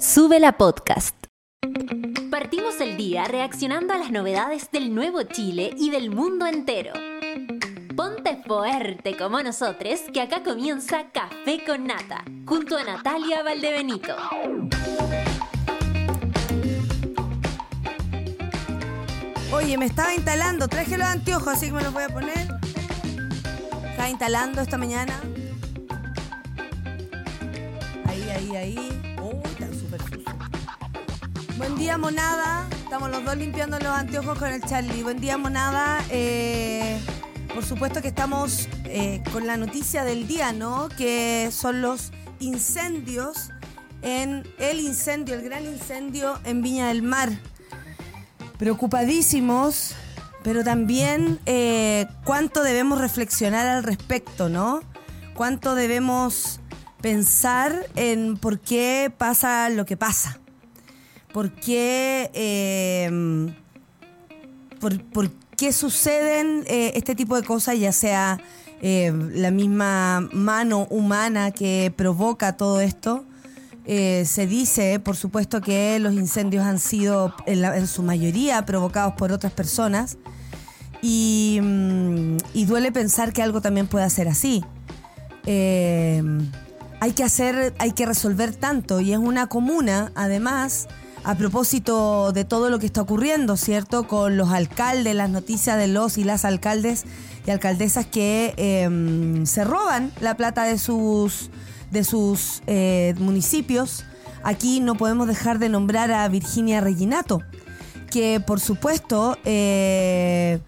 [0.00, 1.16] Sube la podcast.
[2.30, 6.92] Partimos el día reaccionando a las novedades del nuevo Chile y del mundo entero.
[7.96, 14.14] Ponte fuerte como nosotros, que acá comienza Café con Nata, junto a Natalia Valdebenito.
[19.52, 22.46] Oye, me estaba instalando, traje los anteojos, así que me los voy a poner.
[23.90, 25.20] Estaba instalando esta mañana.
[28.06, 29.17] Ahí, ahí, ahí.
[31.58, 32.68] Buen día, monada.
[32.84, 35.02] Estamos los dos limpiando los anteojos con el Charlie.
[35.02, 36.02] Buen día, monada.
[36.08, 36.98] Eh,
[37.52, 40.88] por supuesto que estamos eh, con la noticia del día, ¿no?
[40.96, 43.50] Que son los incendios
[44.02, 47.30] en el incendio, el gran incendio en Viña del Mar
[48.58, 49.94] preocupadísimos,
[50.42, 54.80] pero también eh, cuánto debemos reflexionar al respecto, ¿no?
[55.34, 56.60] Cuánto debemos
[57.00, 60.40] pensar en por qué pasa lo que pasa.
[61.38, 63.52] ¿Por qué, eh,
[64.80, 68.40] por, qué suceden eh, este tipo de cosas, ya sea
[68.82, 73.24] la misma mano humana que provoca todo esto?
[73.84, 79.30] Eh, se dice, por supuesto, que los incendios han sido en, su mayoría provocados por
[79.30, 80.18] otras personas
[81.02, 84.64] y, mm, duele pensar que algo también puede ser así.
[85.46, 86.20] Eh,
[86.98, 90.88] hay que hacer, hay que resolver tanto y es una comuna, además,
[91.24, 94.06] a propósito de todo lo que está ocurriendo, ¿cierto?
[94.06, 97.04] Con los alcaldes, las noticias de los y las alcaldes
[97.46, 101.50] y alcaldesas que em, se roban la plata de sus
[101.90, 104.04] de sus eh, municipios,
[104.42, 107.42] aquí no podemos dejar de nombrar a Virginia Reginato,
[108.10, 110.60] que por supuesto eh,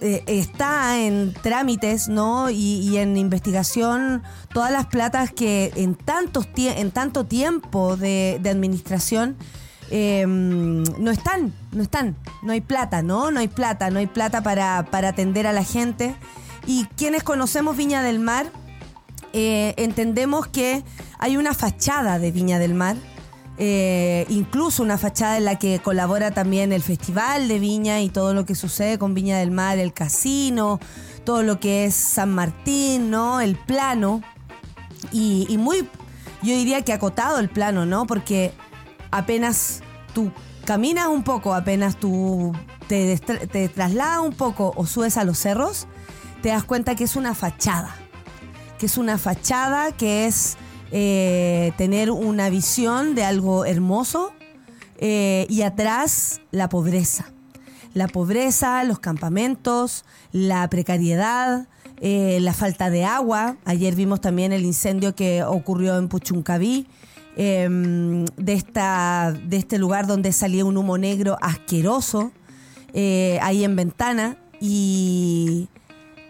[0.00, 2.50] eh, está en trámites ¿no?
[2.50, 9.36] Y, en investigación todas las platas que en, tantos en tanto tiempo de, administración
[9.90, 13.30] no están, no están, no hay plata, ¿no?
[13.30, 16.14] No hay plata, no hay plata para, para atender a la gente.
[16.66, 18.52] Y quienes conocemos Viña del Mar,
[19.32, 20.84] eh, entendemos que
[21.18, 22.96] hay una fachada de Viña del Mar,
[23.58, 28.32] eh, incluso una fachada en la que colabora también el Festival de Viña y todo
[28.32, 30.78] lo que sucede con Viña del Mar, el casino,
[31.24, 33.40] todo lo que es San Martín, ¿no?
[33.40, 34.22] El plano.
[35.10, 35.88] Y, muy,
[36.42, 38.06] yo diría que acotado el plano, ¿no?
[38.06, 38.52] Porque
[39.10, 39.80] apenas
[40.14, 40.30] tú
[40.64, 42.52] caminas un poco, apenas tú
[42.86, 45.86] te, te trasladas un poco o subes a los cerros,
[46.42, 47.94] te das cuenta que es una fachada
[48.78, 50.56] que es una fachada, que es
[50.90, 54.32] eh, tener una visión de algo hermoso
[54.98, 57.32] eh, y atrás la pobreza.
[57.94, 61.68] La pobreza, los campamentos, la precariedad,
[62.00, 63.56] eh, la falta de agua.
[63.64, 66.86] Ayer vimos también el incendio que ocurrió en Puchuncaví,
[67.36, 72.32] em, de, esta, de este lugar donde salía un humo negro asqueroso,
[72.94, 74.38] ahí en ventana.
[74.60, 75.68] Y,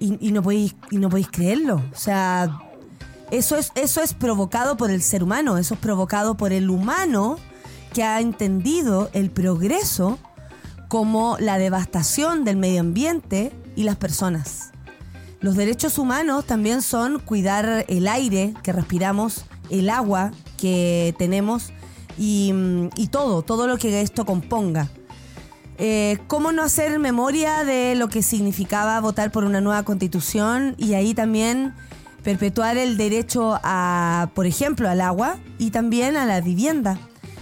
[0.00, 1.82] y, no podéis y no podéis creerlo.
[1.92, 2.60] O sea,
[3.31, 7.39] eso es, eso es provocado por el ser humano, eso es provocado por el humano
[7.93, 10.19] que ha entendido el progreso
[10.89, 14.71] como la devastación del medio ambiente y las personas.
[15.41, 21.71] Los derechos humanos también son cuidar el aire que respiramos, el agua que tenemos
[22.19, 22.53] y,
[22.97, 24.88] y todo, todo lo que esto componga.
[25.81, 30.94] Eh, ¿Cómo no hacer memoria de lo que significaba votar por una nueva constitución y
[30.94, 31.72] ahí también
[32.28, 36.99] perpetuar el derecho a, por ejemplo, al agua y también a la vivienda,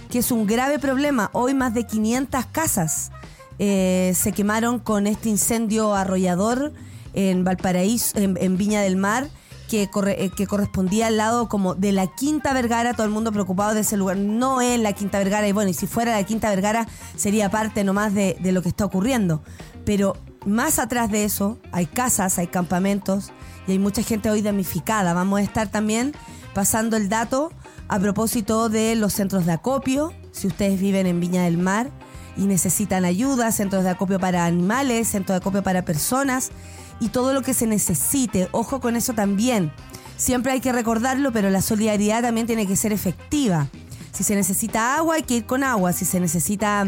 [0.09, 1.29] que es un grave problema.
[1.33, 3.11] Hoy más de 500 casas
[3.59, 6.71] eh, se quemaron con este incendio arrollador
[7.13, 9.27] en Valparaíso, en Viña del Mar
[9.67, 13.73] que, eh, que correspondía al lado como de la Quinta Vergara, todo el mundo preocupado
[13.73, 14.15] de ese lugar.
[14.15, 16.87] No es la Quinta Vergara, y bueno, y si fuera la Quinta Vergara
[17.17, 19.43] sería parte nomás de, de lo que está ocurriendo.
[19.83, 20.15] Pero
[20.45, 23.33] más atrás de eso hay casas, hay campamentos
[23.67, 25.13] y hay mucha gente hoy damnificada.
[25.13, 26.13] Vamos a estar también
[26.53, 27.51] pasando el dato
[27.87, 31.91] a propósito de los centros de acopio, si ustedes viven en Viña del Mar
[32.35, 36.51] y necesitan ayuda, centros de acopio para animales, centros de acopio para personas
[36.99, 38.47] y todo lo que se necesite.
[38.51, 39.71] Ojo con eso también.
[40.15, 43.67] Siempre hay que recordarlo, pero la solidaridad también tiene que ser efectiva.
[44.11, 45.93] Si se necesita agua, hay que ir con agua.
[45.93, 46.87] Si se necesita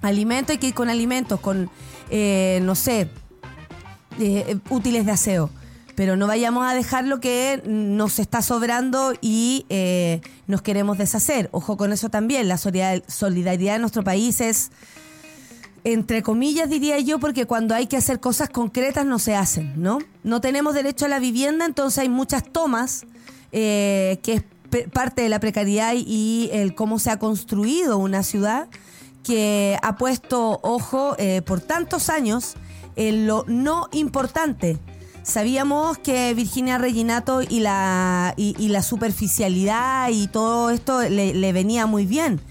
[0.00, 1.70] alimento, hay que ir con alimentos, con,
[2.10, 3.10] eh, no sé,
[4.18, 5.50] eh, útiles de aseo.
[5.94, 11.48] Pero no vayamos a dejar lo que nos está sobrando y eh, nos queremos deshacer.
[11.52, 12.48] Ojo con eso también.
[12.48, 14.70] La solidaridad en nuestro país es
[15.84, 19.98] entre comillas diría yo, porque cuando hay que hacer cosas concretas no se hacen, ¿no?
[20.22, 23.04] No tenemos derecho a la vivienda, entonces hay muchas tomas
[23.52, 24.42] eh, que es
[24.92, 28.66] parte de la precariedad y el cómo se ha construido una ciudad
[29.22, 32.54] que ha puesto ojo eh, por tantos años
[32.96, 34.78] en lo no importante.
[35.24, 42.04] Sabíamos que Virginia Reginato y la, y, la superficialidad y todo esto le, venía muy
[42.04, 42.42] bien,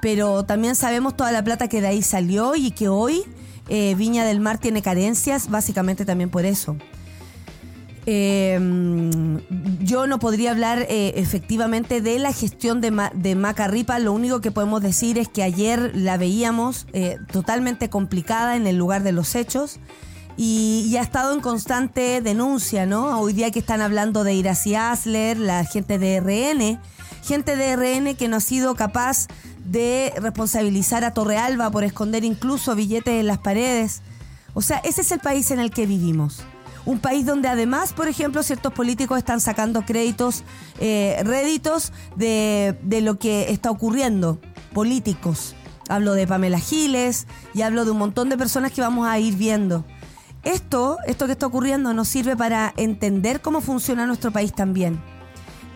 [0.00, 3.22] pero también sabemos toda la plata que de ahí salió y que hoy
[3.68, 6.78] eh, Viña del Mar tiene carencias, básicamente también por eso.
[8.06, 8.58] Eh,
[9.80, 13.98] yo no podría hablar eh, efectivamente de la gestión de, de, Macarripa.
[13.98, 16.86] Lo único que podemos decir es que ayer la veíamos
[17.30, 19.80] totalmente complicada en el lugar de los hechos
[20.36, 23.20] y, ha estado en constante denuncia, ¿no?
[23.20, 26.80] Hoy día que están hablando de Iracy Asler, la gente de RN,
[27.22, 29.28] gente de RN que no ha sido capaz
[29.64, 34.02] de responsabilizar a Torrealba por esconder incluso billetes en las paredes.
[34.54, 36.44] O sea, ese es el país en el que vivimos
[36.86, 40.44] un país donde además, por ejemplo, ciertos políticos están sacando créditos,
[40.78, 44.40] eh, réditos de, de lo que está ocurriendo,
[44.72, 45.56] políticos.
[45.88, 49.34] Hablo de Pamela Giles y hablo de un montón de personas que vamos a ir
[49.34, 49.84] viendo.
[50.46, 55.02] Esto, esto que está ocurriendo nos sirve para entender cómo funciona nuestro país también.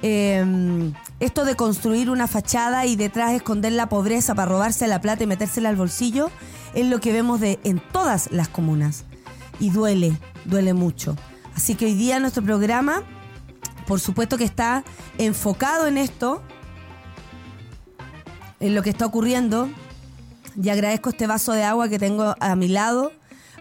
[0.01, 5.25] Em, esto de construir una fachada y detrás esconder la pobreza para robarse la plata
[5.25, 6.31] y metérsela al bolsillo
[6.73, 9.07] es lo que vemos de, en todas las comunas.
[9.59, 11.17] Y duele, duele mucho.
[11.57, 13.03] Así que hoy día nuestro programa,
[13.89, 14.85] por supuesto que está
[15.19, 16.43] enfocado en esto,
[18.61, 19.69] en lo que está ocurriendo.
[20.63, 23.11] Y agradezco este vaso de agua que tengo a mi lado.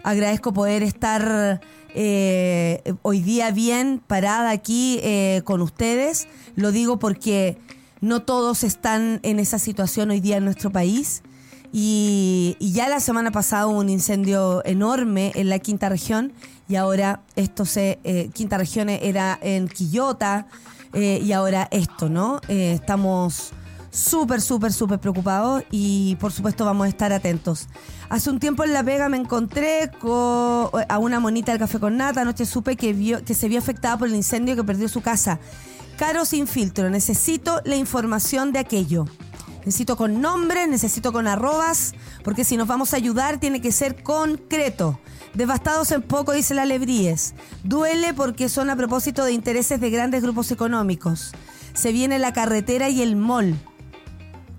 [0.02, 1.60] Agradezco poder estar
[1.94, 6.28] eh, hoy día bien parada aquí eh, con ustedes.
[6.56, 7.58] Lo digo porque
[8.00, 11.22] no todos están en esa situación hoy día en nuestro país.
[11.72, 16.32] Y, ya la semana pasada hubo un incendio enorme en la quinta región
[16.68, 20.46] y ahora esto se, eh, quinta región era en Quillota
[20.92, 22.40] y ahora esto, ¿no?
[22.48, 23.52] Estamos
[23.90, 27.68] súper, súper, súper preocupados y por supuesto vamos a estar atentos.
[28.08, 31.96] Hace un tiempo en La Vega me encontré con, a una monita del café con
[31.96, 35.00] nata, anoche supe que, vio, que se vio afectada por el incendio que perdió su
[35.00, 35.38] casa.
[35.98, 39.04] Caro sin filtro, necesito la información de aquello.
[39.60, 41.92] Necesito con nombres, necesito con arrobas,
[42.24, 44.98] porque si nos vamos a ayudar tiene que ser concreto.
[45.34, 47.34] Devastados en poco, dice la Lebríes.
[47.62, 51.32] Duele porque son a propósito de intereses de grandes grupos económicos.
[51.74, 53.56] Se viene la carretera y el mall.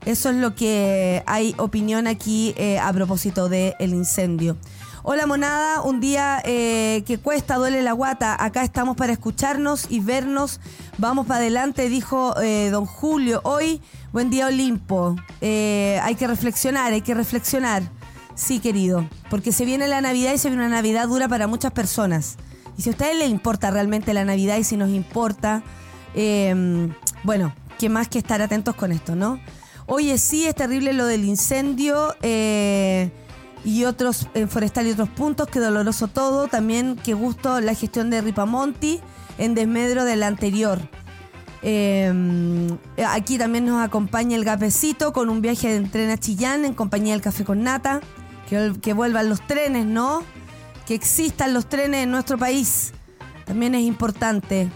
[0.05, 4.57] Eso es lo que hay opinión aquí eh, a propósito del incendio.
[5.03, 8.35] Hola monada, un día eh, que cuesta, duele la guata.
[8.43, 10.59] Acá estamos para escucharnos y vernos.
[10.97, 13.41] Vamos para adelante, dijo eh, don Julio.
[13.43, 13.81] Hoy
[14.11, 15.15] Buen día, Olimpo.
[15.41, 17.83] Hay que reflexionar, hay que reflexionar.
[18.35, 21.71] Sí, querido, porque se viene la Navidad y se viene una Navidad dura para muchas
[21.71, 22.37] personas.
[22.77, 25.63] Y si a ustedes les importa realmente la Navidad y si nos importa,
[27.23, 29.39] bueno, qué más que estar atentos con esto, ¿no?
[29.85, 33.11] Oye, sí, es terrible lo del incendio eh,
[33.63, 36.47] y otros, en Forestal y otros puntos, qué doloroso todo.
[36.47, 38.99] También qué gusto la gestión de Ripamonti
[39.37, 40.79] en desmedro del anterior.
[41.63, 42.11] Eh,
[43.07, 47.13] aquí también nos acompaña el Gapecito con un viaje de tren a Chillán en compañía
[47.13, 48.01] del Café con Nata.
[48.81, 50.23] Que vuelvan los trenes, ¿no?
[50.85, 52.91] Que existan los trenes en nuestro país.
[53.45, 54.69] También es importante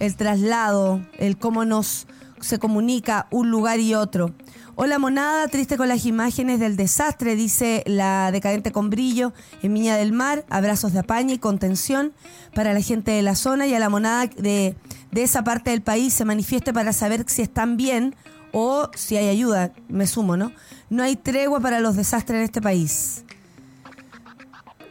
[0.00, 2.08] el traslado, el cómo nos
[2.40, 4.34] se comunica un lugar y otro.
[4.74, 9.96] Hola monada, triste con las imágenes del desastre, dice la decadente con brillo en Miña
[9.96, 10.44] del Mar.
[10.48, 12.12] Abrazos de apaña y contención
[12.54, 14.76] para la gente de la zona y a la monada de,
[15.10, 18.14] de esa parte del país se manifieste para saber si están bien
[18.52, 19.72] o si hay ayuda.
[19.88, 20.52] Me sumo, ¿no?
[20.88, 23.24] No hay tregua para los desastres en este país.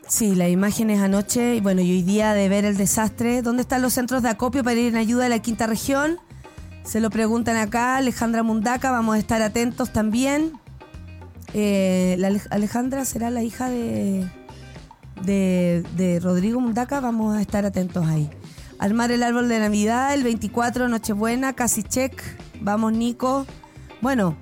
[0.08, 3.42] Sí, las imágenes anoche bueno, y hoy día de ver el desastre.
[3.42, 6.20] ¿Dónde están los centros de acopio para ir en ayuda a la quinta región?
[6.90, 10.54] Se lo preguntan acá, Alejandra Mundaca, vamos a estar atentos también.
[11.54, 14.28] Eh, la Alejandra será la hija de,
[15.24, 18.28] de, Rodrigo Mundaca, vamos a estar atentos ahí.
[18.80, 22.24] Armar el árbol de Navidad, el 24, Nochebuena, casi check.
[22.60, 23.46] Vamos, Nico.
[24.02, 24.36] Bueno,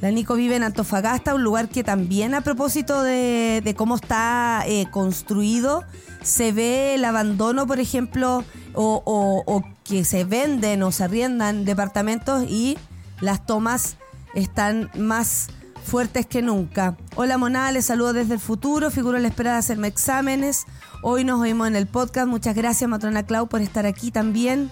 [0.00, 4.86] la Nico vive en Antofagasta, un lugar que también a propósito de, cómo está eh,
[4.92, 5.82] construido,
[6.22, 12.76] se ve el abandono, por ejemplo, o, que se venden o se arriendan departamentos y
[13.20, 13.96] las tomas
[14.34, 15.48] están más
[15.82, 16.96] fuertes que nunca.
[17.16, 20.66] Hola monada, les saludo desde el futuro, figuro la espera de hacerme exámenes.
[21.02, 22.28] Hoy nos oímos en el podcast.
[22.28, 24.70] Muchas gracias, Matrona Clau, por estar aquí también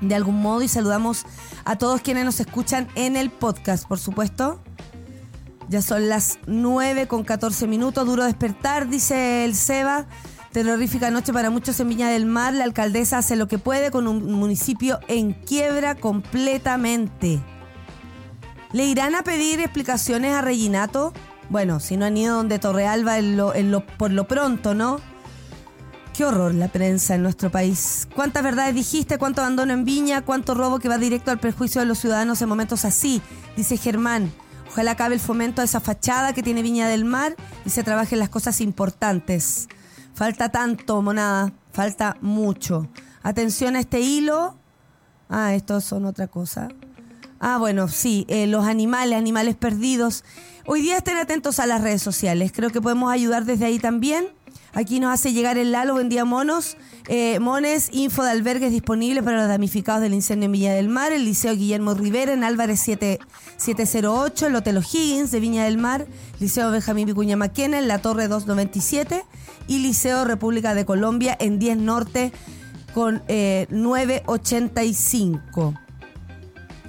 [0.00, 1.24] de algún modo y saludamos
[1.64, 4.62] a todos quienes nos escuchan en el podcast, por supuesto.
[5.68, 10.06] Ya son las 9 con 14 minutos, duro despertar, dice el Seba.
[10.56, 12.54] Terrorífica noche para muchos en Viña del Mar.
[12.54, 17.42] La alcaldesa hace lo que puede con un municipio en quiebra completamente.
[18.72, 21.12] ¿Le irán a pedir explicaciones a Reginato?
[21.50, 23.16] Bueno, si no han ido donde Torrealba
[23.98, 24.98] por lo pronto, ¿no?
[26.16, 28.08] Qué horror la prensa en nuestro país.
[28.14, 29.18] ¿Cuántas verdades dijiste?
[29.18, 30.22] ¿Cuánto abandono en Viña?
[30.22, 33.20] ¿Cuánto robo que va directo al perjuicio de los ciudadanos en momentos así?
[33.58, 34.32] Dice Germán.
[34.70, 37.36] Ojalá acabe el fomento de esa fachada que tiene Viña del Mar
[37.66, 39.68] y se trabajen las cosas importantes.
[40.16, 41.52] Falta tanto, monada.
[41.72, 42.88] Falta mucho.
[43.22, 44.56] Atención a este hilo.
[45.28, 46.68] Ah, estos son otra cosa.
[47.38, 50.24] Ah, bueno, sí, eh, los animales, animales perdidos.
[50.64, 52.50] Hoy día estén atentos a las redes sociales.
[52.54, 54.28] Creo que podemos ayudar desde ahí también.
[54.72, 56.78] Aquí nos hace llegar el Lalo, buen día monos.
[57.08, 61.12] Eh, mones, info de albergues disponibles para los damnificados del incendio en Viña del Mar,
[61.12, 66.06] el Liceo Guillermo Rivera en Álvarez 708, el Hotel O'Higgins de Viña del Mar,
[66.40, 69.24] Liceo Benjamín Vicuña Maquena en la Torre 297
[69.66, 72.32] y Liceo República de Colombia en 10 Norte
[72.94, 75.74] con 985.
[75.74, 75.78] Eh,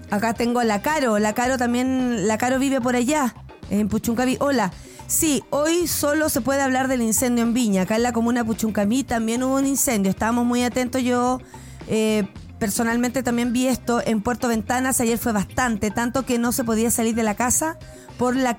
[0.09, 1.19] Acá tengo a la Caro.
[1.19, 3.35] La Caro también, la Caro vive por allá,
[3.69, 4.37] en Puchuncaví.
[4.39, 4.71] Hola.
[5.07, 7.83] Sí, hoy solo se puede hablar del incendio en Viña.
[7.83, 10.09] Acá en la comuna Puchuncaví también hubo un incendio.
[10.09, 11.01] Estábamos muy atentos.
[11.01, 11.39] Yo
[11.87, 12.27] eh,
[12.59, 14.99] personalmente también vi esto en Puerto Ventanas.
[14.99, 17.77] Ayer fue bastante, tanto que no se podía salir de la casa
[18.17, 18.57] por la,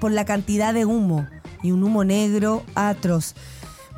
[0.00, 1.26] por la cantidad de humo.
[1.64, 3.34] Y un humo negro atroz.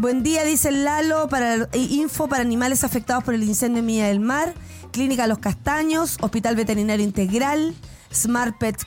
[0.00, 4.06] Buen día, dice Lalo, para eh, info para animales afectados por el incendio en Viña
[4.06, 4.54] del Mar.
[4.92, 7.74] Clínica Los Castaños, Hospital Veterinario Integral,
[8.10, 8.86] Smart Pets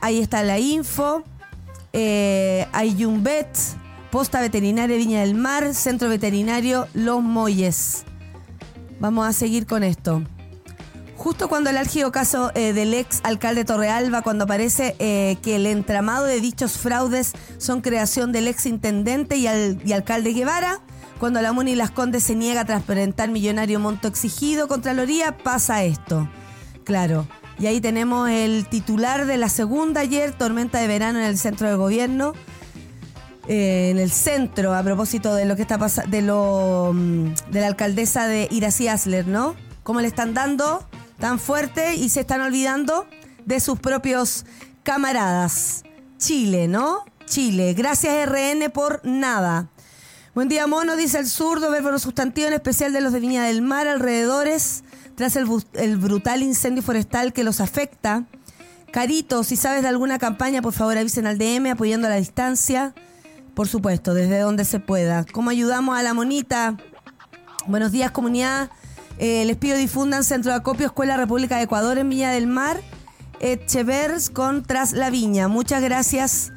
[0.00, 1.22] ahí está la info.
[1.92, 2.66] Eh,
[3.22, 3.56] Vet,
[4.10, 8.02] Posta Veterinaria Viña del Mar, Centro Veterinario Los Molles.
[8.98, 10.24] Vamos a seguir con esto.
[11.22, 15.66] Justo cuando el álgido caso eh, del ex alcalde Torrealba, cuando aparece eh, que el
[15.66, 20.80] entramado de dichos fraudes son creación del ex intendente y, y alcalde Guevara,
[21.20, 26.28] cuando la MUNI Las Condes se niega a transparentar millonario monto exigido, Contraloría pasa esto.
[26.82, 27.28] Claro.
[27.56, 31.68] Y ahí tenemos el titular de la segunda ayer, tormenta de verano en el centro
[31.68, 32.32] del gobierno.
[33.46, 37.60] Eh, en el centro, a propósito de lo que está pasando, de lo mm, de
[37.60, 39.54] la alcaldesa de Iracy Asler, ¿no?
[39.84, 40.84] Cómo le están dando
[41.22, 43.06] tan fuerte y se están olvidando
[43.44, 44.44] de sus propios
[44.82, 45.84] camaradas.
[46.18, 47.04] Chile, ¿no?
[47.26, 47.74] Chile.
[47.74, 49.68] Gracias RN por nada.
[50.34, 53.62] Buen día, mono, dice el zurdo, verbo sustantivo en especial de los de Viña del
[53.62, 54.82] Mar, alrededores,
[55.14, 55.46] tras el,
[55.96, 58.24] brutal incendio forestal que los afecta.
[58.90, 62.96] Carito, si sabes de alguna campaña, por favor avisen al DM apoyando a la distancia.
[63.54, 65.24] Por supuesto, desde donde se pueda.
[65.30, 66.78] ¿Cómo ayudamos a la monita?
[67.68, 68.72] Buenos días, comunidad.
[69.18, 72.80] Eh, les pido difundan Centro de Acopio Escuela República de Ecuador en Viña del Mar.
[73.40, 75.48] Echevers con Tras la Viña.
[75.48, 76.52] Muchas gracias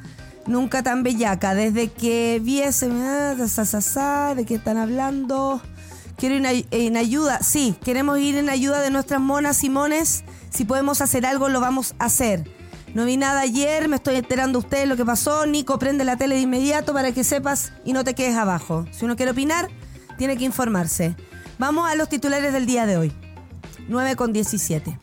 [0.46, 1.54] Nunca tan bellaca.
[1.54, 2.88] Desde que vi ese.
[2.88, 5.60] ¿De qué están hablando?
[6.16, 7.40] Quiero ir en ayuda.
[7.42, 10.24] Sí, queremos ir en ayuda de nuestras monas y mones.
[10.50, 12.48] Si podemos hacer algo, lo vamos a hacer.
[12.94, 15.44] No vi nada ayer, me estoy enterando ustedes lo que pasó.
[15.44, 18.86] Nico, prende la tele de inmediato para que sepas y no te quedes abajo.
[18.92, 19.68] Si uno quiere opinar,
[20.16, 21.14] tiene que informarse.
[21.58, 23.12] Vamos a los titulares del día de hoy.
[23.88, 24.98] 9 con 17.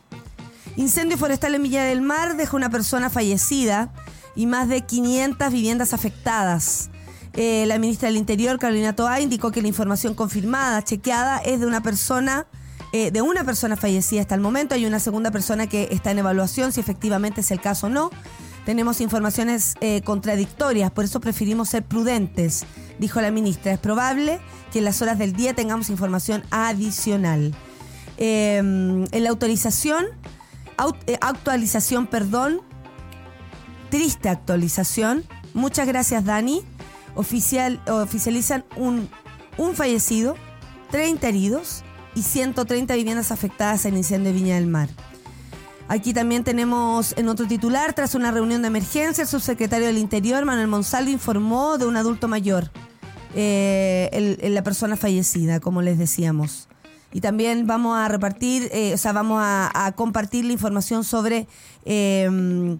[0.76, 3.92] Incendio forestal en Villa del Mar deja una persona fallecida
[4.36, 6.90] y más de 500 viviendas afectadas.
[7.32, 11.66] Eh, la ministra del Interior, Carolina Toa, indicó que la información confirmada, chequeada, es de
[11.66, 12.46] una persona,
[12.92, 14.76] eh, de una persona fallecida hasta el momento.
[14.76, 18.10] Hay una segunda persona que está en evaluación, si efectivamente es el caso o no.
[18.64, 22.64] Tenemos informaciones eh, contradictorias, por eso preferimos ser prudentes,
[22.98, 23.72] dijo la ministra.
[23.72, 24.40] Es probable
[24.72, 27.54] que en las horas del día tengamos información adicional.
[28.16, 30.06] en la autorización,
[31.20, 32.60] actualización, perdón,
[33.90, 35.24] triste actualización.
[35.52, 36.62] Muchas gracias, Dani.
[37.14, 39.08] Oficial, oficializan un,
[39.56, 40.36] un fallecido,
[40.90, 44.88] 30 heridos y 130 viviendas afectadas en incendio de Viña del Mar.
[45.86, 50.44] Aquí también tenemos en otro titular, tras una reunión de emergencia, el subsecretario del Interior,
[50.44, 52.70] Manuel Monsalvo, informó de un adulto mayor,
[53.34, 56.68] eh, la persona fallecida, como les decíamos.
[57.12, 61.46] Y también vamos a repartir, eh, o sea, vamos a, compartir la información sobre
[61.84, 62.76] eh,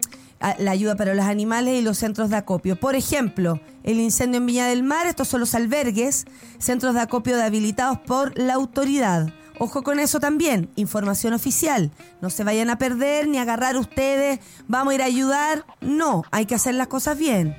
[0.59, 2.75] la ayuda para los animales y los centros de acopio.
[2.75, 6.25] Por ejemplo, el incendio en Viña del Mar, estos son los albergues,
[6.57, 9.31] centros de acopio habilitados por la autoridad.
[9.57, 11.91] Ojo con eso también, información oficial.
[12.21, 15.65] No se vayan a perder ni a agarrar ustedes, vamos a ir a ayudar.
[15.81, 17.55] No, hay que hacer las cosas bien.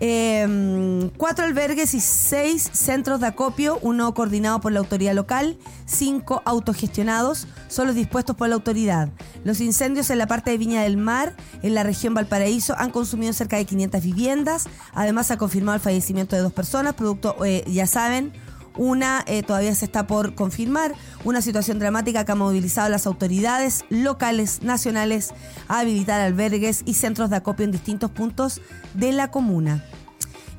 [0.00, 6.42] Eh, cuatro albergues y seis centros de acopio, uno coordinado por la autoridad local, cinco
[6.44, 9.08] autogestionados, son los dispuestos por la autoridad.
[9.44, 13.32] Los incendios en la parte de Viña del Mar, en la región Valparaíso, han consumido
[13.32, 14.68] cerca de 500 viviendas.
[14.94, 18.32] Además, se ha confirmado el fallecimiento de dos personas, producto, eh, ya saben,
[18.76, 23.06] una eh, todavía se está por confirmar, una situación dramática que ha movilizado a las
[23.06, 25.32] autoridades locales, nacionales,
[25.68, 28.60] a habilitar albergues y centros de acopio en distintos puntos
[28.94, 29.84] de la comuna.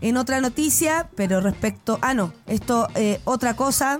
[0.02, 2.00] En otra noticia, pero respecto...
[2.02, 4.00] Ah, no, esto, eh, otra cosa,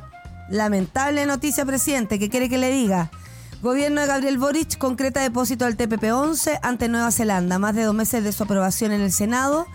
[0.50, 3.12] lamentable noticia, presidente, que quiere que le diga.
[3.62, 7.58] Gobierno de Gabriel Boric concreta depósito del TPP-11 ante Nueva Zelanda.
[7.58, 9.66] Más de dos meses de su aprobación en el Senado.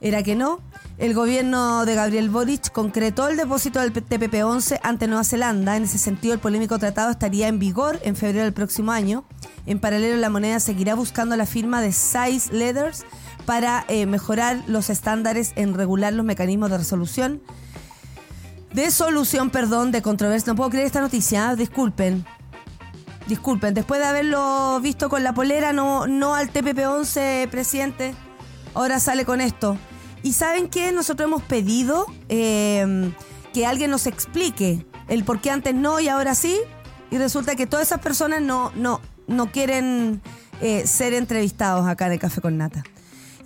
[0.00, 0.60] Era que no.
[0.96, 5.76] El gobierno de Gabriel Boric concretó el depósito del TPP-11 ante Nueva Zelanda.
[5.76, 9.24] En ese sentido, el polémico tratado estaría en vigor en febrero del próximo año.
[9.66, 13.04] En paralelo, la moneda seguirá buscando la firma de Size Letters
[13.44, 17.42] para eh, mejorar los estándares en regular los mecanismos de resolución.
[18.72, 20.52] De solución, perdón, de controversia.
[20.52, 21.56] No puedo creer esta noticia, ¿eh?
[21.56, 22.24] disculpen.
[23.26, 28.14] Disculpen, después de haberlo visto con la polera, no, no al TPP-11, presidente,
[28.74, 29.76] ahora sale con esto.
[30.24, 30.90] Y saben qué?
[30.90, 33.12] Nosotros hemos pedido eh,
[33.52, 36.58] que alguien nos explique el por qué antes no y ahora sí.
[37.10, 40.22] Y resulta que todas esas personas no, no, no quieren
[40.62, 42.82] eh, ser entrevistados acá en Café con Nata.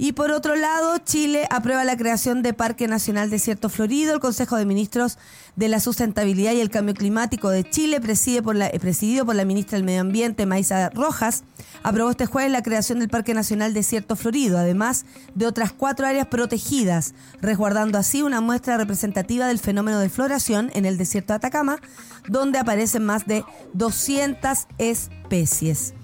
[0.00, 4.14] Y por otro lado, Chile aprueba la creación de Parque Nacional Desierto Florido.
[4.14, 5.18] El Consejo de Ministros
[5.56, 9.34] de la Sustentabilidad y el Cambio Climático de Chile, preside por la, eh, presidido por
[9.34, 11.42] la ministra del Medio Ambiente, Maisa Rojas,
[11.82, 16.28] aprobó este jueves la creación del Parque Nacional Desierto Florido, además de otras cuatro áreas
[16.28, 21.80] protegidas, resguardando así una muestra representativa del fenómeno de floración en el desierto de Atacama,
[22.28, 25.94] donde aparecen más de 200 especies.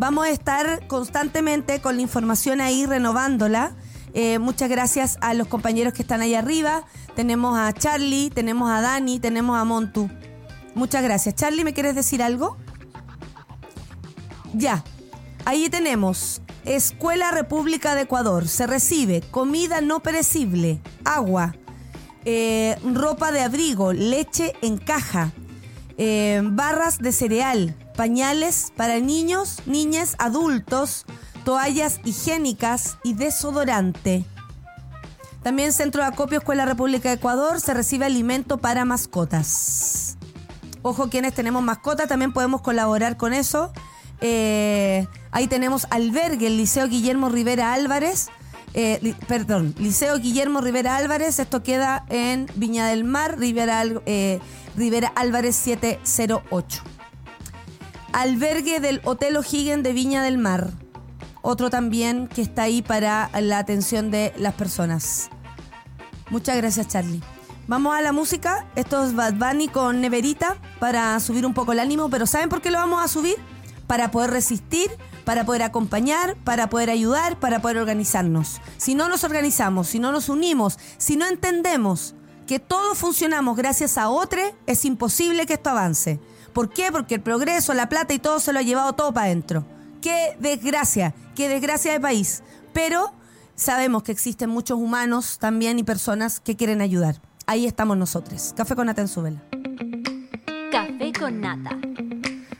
[0.00, 3.76] Vamos a estar constantemente con la información ahí renovándola.
[4.14, 6.84] Eh, muchas gracias a los compañeros que están ahí arriba.
[7.14, 10.08] Tenemos a Charlie, tenemos a Dani, tenemos a Montu.
[10.74, 11.34] Muchas gracias.
[11.34, 12.56] Charlie, ¿me quieres decir algo?
[14.54, 14.82] Ya.
[15.44, 18.48] Ahí tenemos Escuela República de Ecuador.
[18.48, 21.54] Se recibe comida no perecible, agua,
[22.24, 25.30] eh, ropa de abrigo, leche en caja,
[25.98, 31.04] eh, barras de cereal, pañales para niños, niñas, adultos,
[31.44, 34.24] toallas higiénicas y desodorante.
[35.42, 40.16] También Centro de Acopio Escuela República de Ecuador se recibe alimento para mascotas.
[40.80, 43.70] Ojo, quienes tenemos mascotas también podemos colaborar con eso.
[44.22, 48.30] Eh, ahí tenemos albergue, el Liceo Guillermo Rivera Álvarez.
[48.72, 51.38] Eh, perdón, Liceo Guillermo Rivera Álvarez.
[51.38, 54.40] Esto queda en Viña del Mar, Rivera, eh,
[54.74, 56.82] Rivera Álvarez 708
[58.12, 60.70] albergue del Hotel O'Higgins de Viña del Mar.
[61.42, 65.30] Otro también que está ahí para la atención de las personas.
[66.30, 67.22] Muchas gracias, Charlie.
[67.66, 68.66] Vamos a la música.
[68.74, 72.10] Esto es Bad Bunny con Neverita para subir un poco el ánimo.
[72.10, 73.36] Pero ¿saben por qué lo vamos a subir?
[73.86, 74.90] Para poder resistir,
[75.24, 78.60] para poder acompañar, para poder ayudar, para poder organizarnos.
[78.76, 82.14] Si no nos organizamos, si no nos unimos, si no entendemos
[82.46, 86.18] que todos funcionamos gracias a otro, es imposible que esto avance.
[86.52, 86.90] ¿Por qué?
[86.92, 89.64] Porque el progreso, la plata y todo se lo ha llevado todo para adentro.
[90.00, 92.42] Qué desgracia, qué desgracia de país.
[92.72, 93.12] Pero
[93.54, 97.20] sabemos que existen muchos humanos también y personas que quieren ayudar.
[97.46, 98.54] Ahí estamos nosotros.
[98.56, 99.42] Café con nata en su vela.
[100.70, 101.76] Café con nata.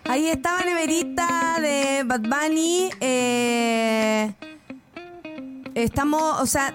[0.08, 2.90] Ahí estaba Neverita de Bad Bunny.
[3.00, 4.34] Eh,
[5.74, 6.74] estamos, o sea,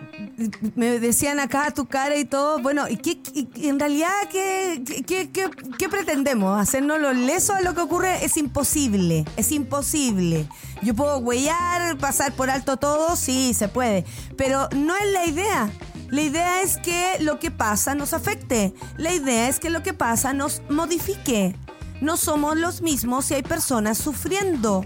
[0.76, 2.60] me decían acá tu cara y todo.
[2.60, 3.20] Bueno, ¿y, qué,
[3.68, 6.60] en realidad ¿qué, qué, qué, pretendemos?
[6.60, 8.24] ¿Hacernos los lesos a lo que ocurre?
[8.24, 10.48] Es imposible, es imposible.
[10.82, 14.06] Yo puedo huellar, pasar por alto todo, sí, se puede.
[14.38, 15.70] Pero no es la idea.
[16.10, 18.74] La idea es que lo que pasa nos afecte.
[18.98, 21.56] La idea es que lo que pasa nos modifique.
[22.02, 24.86] No somos los mismos si hay personas sufriendo.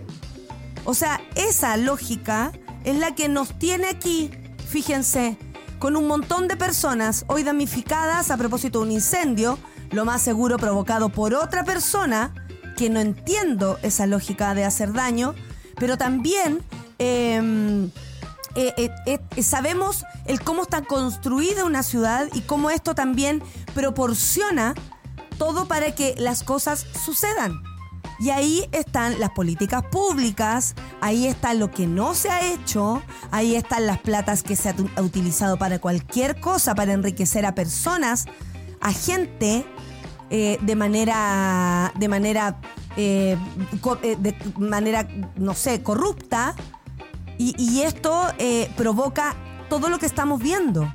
[0.86, 2.52] O sea, esa lógica
[2.84, 4.32] es la que nos tiene aquí
[4.70, 5.36] fíjense,
[5.80, 9.58] con un montón de personas hoy damnificadas a propósito de un incendio,
[9.92, 12.34] lo más seguro provocado por otra persona,
[12.78, 15.34] que no entiendo esa lógica de hacer daño,
[15.78, 16.62] pero también
[17.00, 17.86] em,
[18.56, 23.42] eh, eh, eh, sabemos el cómo está construida una ciudad y cómo esto también
[23.74, 24.76] proporciona
[25.40, 27.69] todo para que las cosas sucedan.
[28.20, 33.02] Y ahí están las políticas públicas, ahí está lo que no se ha hecho,
[33.32, 38.26] ahí están las platas que se ha utilizado para cualquier cosa, para enriquecer a personas,
[38.82, 39.66] a gente,
[40.30, 42.60] eh, de manera, de manera,
[42.98, 43.38] eh,
[44.04, 46.56] eh, de manera, no sé, corrupta.
[47.38, 48.28] Y, y esto
[48.76, 49.34] provoca
[49.70, 50.92] todo lo que estamos viendo.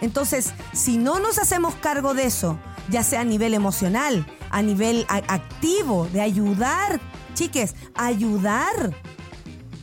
[0.00, 2.58] Entonces, si no nos hacemos cargo de eso,
[2.90, 7.00] ya sea a nivel emocional, a nivel activo, de ayudar,
[7.34, 8.94] chiques, ayudar,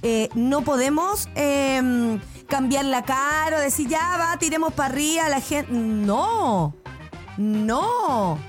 [0.02, 5.30] eh, no podemos em, cambiar la cara o decir, ya va, tiremos para arriba a
[5.30, 5.74] la gente.
[5.74, 6.74] No,
[7.38, 8.40] no.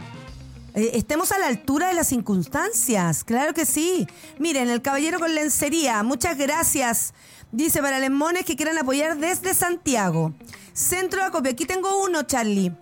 [0.74, 4.06] Eh, estemos a la altura de las circunstancias, claro que sí.
[4.38, 7.14] Miren, el caballero con lencería, muchas gracias.
[7.50, 10.34] Dice para lemones que quieran apoyar desde Santiago.
[10.72, 12.72] Centro de acopio, aquí tengo uno, Charlie.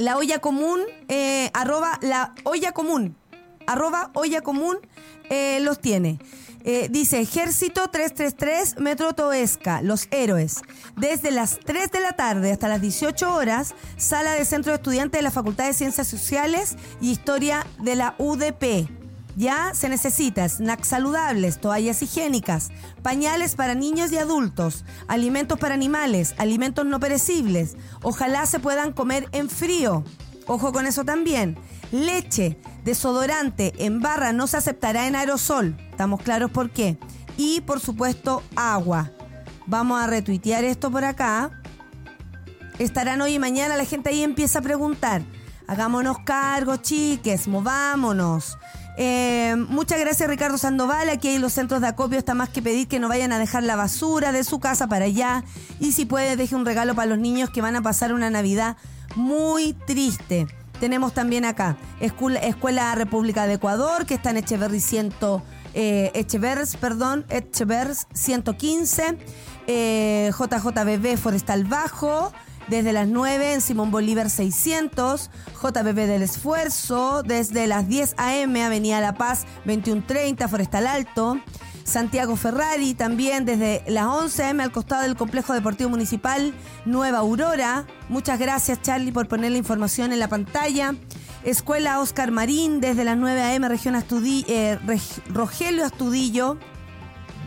[0.00, 3.18] La olla común, eh, arroba la olla común,
[3.66, 4.78] arroba olla común,
[5.28, 6.18] eh, los tiene.
[6.64, 10.62] Eh, dice Ejército 333 Metro Toesca, Los Héroes.
[10.96, 15.18] Desde las 3 de la tarde hasta las 18 horas, sala de centro de estudiantes
[15.18, 18.99] de la Facultad de Ciencias Sociales y Historia de la UDP.
[19.40, 22.68] Ya se necesita snacks saludables, toallas higiénicas,
[23.02, 27.74] pañales para niños y adultos, alimentos para animales, alimentos no perecibles.
[28.02, 30.04] Ojalá se puedan comer en frío.
[30.46, 31.56] Ojo con eso también.
[31.90, 35.74] Leche, desodorante en barra no se aceptará en aerosol.
[35.90, 36.98] Estamos claros por qué.
[37.38, 39.10] Y por supuesto agua.
[39.64, 41.62] Vamos a retuitear esto por acá.
[42.78, 45.22] Estarán hoy y mañana, la gente ahí empieza a preguntar.
[45.66, 48.58] Hagámonos cargo, chiques, movámonos.
[49.02, 51.08] Eh, muchas gracias Ricardo Sandoval.
[51.08, 52.18] Aquí hay los centros de acopio.
[52.18, 55.06] Está más que pedir que no vayan a dejar la basura de su casa para
[55.06, 55.42] allá.
[55.78, 58.76] Y si puede, deje un regalo para los niños que van a pasar una Navidad
[59.16, 60.48] muy triste.
[60.80, 65.14] Tenemos también acá Escuela, República de Ecuador, que está en Echeverry 100,
[65.72, 66.26] eh,
[66.78, 69.16] perdón, Echevers 115,
[69.66, 72.34] eh, JJBB Forestal Bajo,
[72.70, 75.30] desde las 9 en Simón Bolívar 600,
[75.60, 78.62] JBB del Esfuerzo, desde las 10 a.m.
[78.62, 81.40] Avenida La Paz 2130, Forestal Alto.
[81.82, 84.62] Santiago Ferrari, también desde las 11 a.m.
[84.62, 86.54] al costado del Complejo Deportivo Municipal
[86.84, 87.84] Nueva Aurora.
[88.08, 90.94] Muchas gracias Charlie por poner la información en la pantalla.
[91.42, 93.68] Escuela Oscar Marín, desde las 9 a.m.
[93.68, 94.78] Región eh,
[95.30, 96.58] Rogelio Astudillo.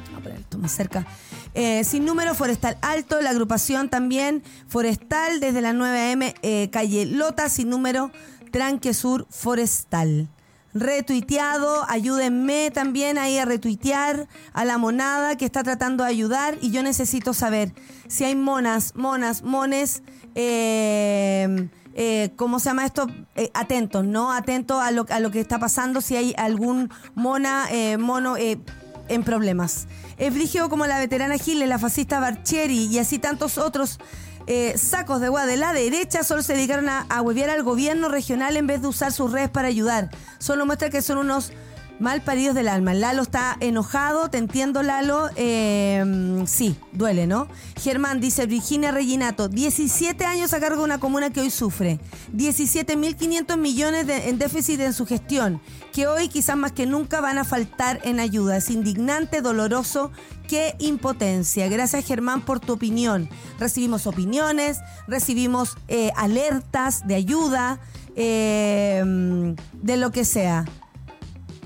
[0.07, 1.07] Vamos a poner esto más cerca.
[1.55, 6.33] Eh, sin número, Forestal Alto, la agrupación también Forestal, desde las 9 a.m.
[6.41, 8.11] Eh, calle Lota, sin número,
[8.51, 10.29] Tranque Sur Forestal
[10.73, 11.85] retuiteado.
[11.87, 16.57] Ayúdenme también ahí a retuitear a la monada que está tratando de ayudar.
[16.61, 17.73] Y yo necesito saber
[18.07, 20.03] si hay monas, monas, mones.
[20.35, 23.07] Eh, eh, ¿cómo se llama esto?
[23.35, 24.31] Eh, atentos, ¿no?
[24.31, 27.67] Atentos a lo, a lo que está pasando, si hay algún mona,
[27.99, 29.87] mono en problemas.
[30.17, 30.33] Es
[30.69, 33.99] como la veterana Giles, la fascista Barcheri y así tantos otros
[34.45, 38.57] eh, sacos de agua de la derecha solo se dedicaron a, a al gobierno regional
[38.57, 40.09] en vez de usar sus redes para ayudar.
[40.39, 41.51] Solo muestra que son unos
[41.99, 42.93] mal paridos del alma.
[42.93, 45.29] Lalo está enojado, te entiendo Lalo.
[45.35, 47.47] Eh, sí, duele, ¿no?
[47.79, 51.99] Germán dice, Virginia Reginato, 17 años a cargo de una comuna que hoy sufre.
[52.35, 57.43] 17.500 millones en déficit en su gestión, que hoy quizás más que nunca van a
[57.43, 58.57] faltar en ayuda.
[58.57, 60.11] Es indignante, doloroso
[60.47, 61.67] qué impotencia.
[61.67, 63.29] Gracias Germán por tu opinión.
[63.59, 67.79] Recibimos opiniones, recibimos eh, alertas de ayuda,
[68.15, 70.65] eh, de lo que sea.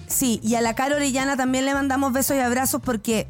[0.07, 3.27] Sí, y a la Caro Orellana también le mandamos besos y abrazos porque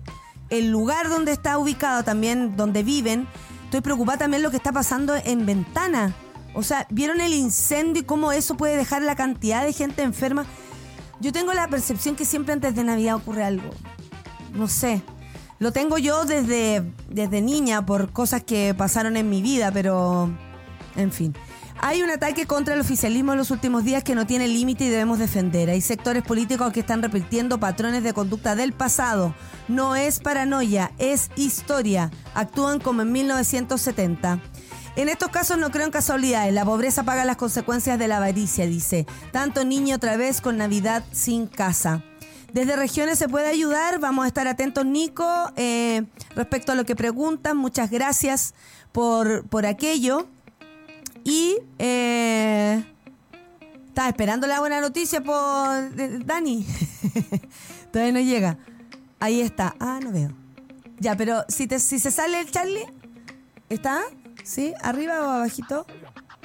[0.49, 3.27] el lugar donde está ubicado, también donde viven,
[3.65, 6.15] estoy preocupada también lo que está pasando en Ventana.
[6.53, 10.45] O sea, ¿vieron el incendio y cómo eso puede dejar la cantidad de gente enferma?
[11.19, 13.69] Yo tengo la percepción que siempre antes de Navidad ocurre algo.
[14.53, 15.01] No sé.
[15.59, 20.29] Lo tengo yo desde, desde niña por cosas que pasaron en mi vida, pero...
[20.95, 21.35] En fin.
[21.79, 24.89] Hay un ataque contra el oficialismo en los últimos días que no tiene límite y
[24.89, 25.69] debemos defender.
[25.69, 29.35] Hay sectores políticos que están repitiendo patrones de conducta del pasado.
[29.67, 32.09] No es paranoia, es historia.
[32.33, 34.39] Actúan como en 1970.
[34.95, 36.51] En estos casos no creo en casualidades.
[36.51, 39.05] La pobreza paga las consecuencias de la avaricia, dice.
[39.31, 42.03] Tanto niño otra vez con Navidad sin casa.
[42.53, 43.99] Desde regiones se puede ayudar.
[43.99, 47.55] Vamos a estar atentos, Nico, eh, respecto a lo que preguntan.
[47.55, 48.55] Muchas gracias
[48.91, 50.27] por, por aquello.
[51.27, 52.85] Y eh,
[53.85, 56.65] estaba esperando la buena noticia por Dani.
[57.91, 58.57] Todavía no llega.
[59.19, 59.75] Ahí está.
[59.77, 60.29] Ah, no veo.
[60.99, 62.85] Ya, pero si, te, si se sale el Charlie,
[63.67, 64.03] ¿está?
[64.45, 64.73] ¿Sí?
[64.81, 65.85] ¿Arriba o abajito?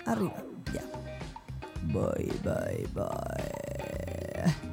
[0.05, 0.35] Arriba.
[0.75, 0.83] Ya.
[1.85, 4.72] Voy, voy, voy.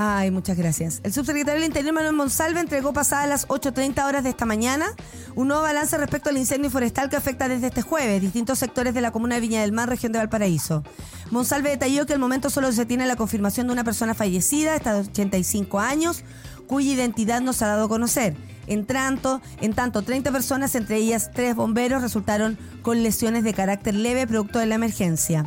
[0.00, 1.00] Ay, muchas gracias.
[1.02, 4.86] El subsecretario del Interior, Manuel Monsalve, entregó pasadas las 8.30 horas de esta mañana
[5.34, 9.00] un nuevo balance respecto al incendio forestal que afecta desde este jueves distintos sectores de
[9.00, 10.84] la comuna de Viña del Mar, región de Valparaíso.
[11.32, 14.94] Monsalve detalló que al momento solo se tiene la confirmación de una persona fallecida, esta
[14.94, 16.22] de 85 años,
[16.68, 18.36] cuya identidad no se ha dado a conocer.
[18.68, 23.94] En tanto, en tanto, 30 personas, entre ellas tres bomberos, resultaron con lesiones de carácter
[23.94, 25.44] leve producto de la emergencia.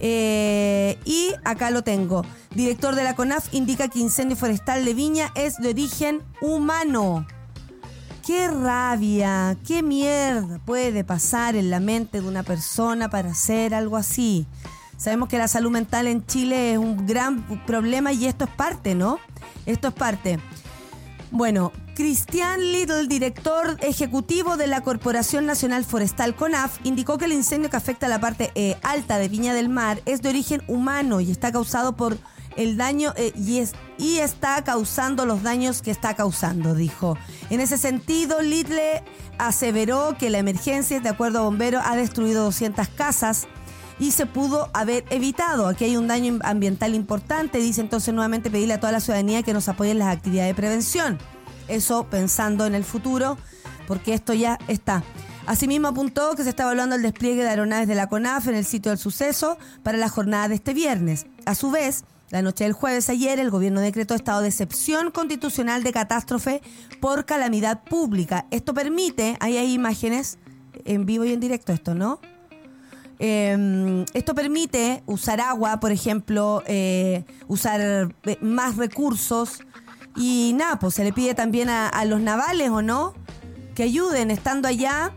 [0.00, 2.26] Eh, y acá lo tengo.
[2.54, 7.26] Director de la CONAF indica que incendio forestal de Viña es de origen humano.
[8.24, 13.96] Qué rabia, qué mierda puede pasar en la mente de una persona para hacer algo
[13.96, 14.46] así.
[14.96, 18.94] Sabemos que la salud mental en Chile es un gran problema y esto es parte,
[18.94, 19.18] ¿no?
[19.66, 20.38] Esto es parte.
[21.32, 27.68] Bueno, Cristian Little, director ejecutivo de la Corporación Nacional Forestal CONAF, indicó que el incendio
[27.68, 31.20] que afecta a la parte eh, alta de Viña del Mar es de origen humano
[31.20, 32.16] y está causado por
[32.56, 37.16] el daño eh, y, es, y está causando los daños que está causando, dijo.
[37.50, 39.02] En ese sentido, Little
[39.38, 43.46] aseveró que la emergencia, de acuerdo a bomberos, ha destruido 200 casas
[43.98, 45.66] y se pudo haber evitado.
[45.66, 49.52] Aquí hay un daño ambiental importante, dice entonces nuevamente pedirle a toda la ciudadanía que
[49.52, 51.18] nos apoyen en las actividades de prevención.
[51.68, 53.38] Eso pensando en el futuro,
[53.86, 55.02] porque esto ya está.
[55.46, 58.64] Asimismo apuntó que se está evaluando el despliegue de aeronaves de la CONAF en el
[58.64, 61.26] sitio del suceso para la jornada de este viernes.
[61.44, 65.84] A su vez, la noche del jueves ayer, el gobierno decretó estado de excepción constitucional
[65.84, 66.62] de catástrofe
[67.00, 68.46] por calamidad pública.
[68.50, 70.38] Esto permite, ahí hay imágenes
[70.84, 72.18] en vivo y en directo esto, ¿no?
[73.20, 79.60] Em, esto permite usar agua, por ejemplo, eh, usar eh, más recursos
[80.16, 83.14] y nada, pues se le pide también a, los navales, ¿o no?
[83.76, 85.12] Que ayuden estando allá.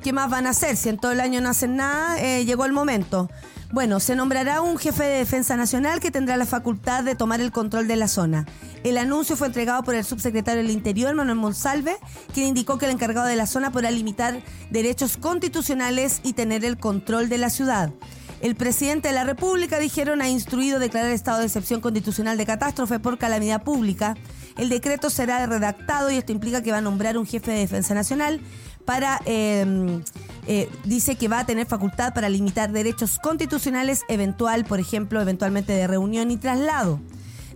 [0.00, 0.76] ¿Qué más van a hacer?
[0.76, 3.28] Si en todo el año no hacen nada, eh, llegó el momento.
[3.72, 7.52] Bueno, se nombrará un jefe de defensa nacional que tendrá la facultad de tomar el
[7.52, 8.44] control de la zona.
[8.84, 11.96] El anuncio fue entregado por el subsecretario del Interior, Manuel Monsalve,
[12.34, 16.76] quien indicó que el encargado de la zona podrá limitar derechos constitucionales y tener el
[16.76, 17.90] control de la ciudad.
[18.42, 22.98] El presidente de la República, dijeron, ha instruido declarar estado de excepción constitucional de catástrofe
[22.98, 24.16] por calamidad pública.
[24.58, 27.94] El decreto será redactado y esto implica que va a nombrar un jefe de defensa
[27.94, 28.40] nacional
[28.84, 30.02] para, em,
[30.46, 35.72] eh, dice que va a tener facultad para limitar derechos constitucionales eventual, por ejemplo, eventualmente
[35.72, 37.00] de reunión y traslado.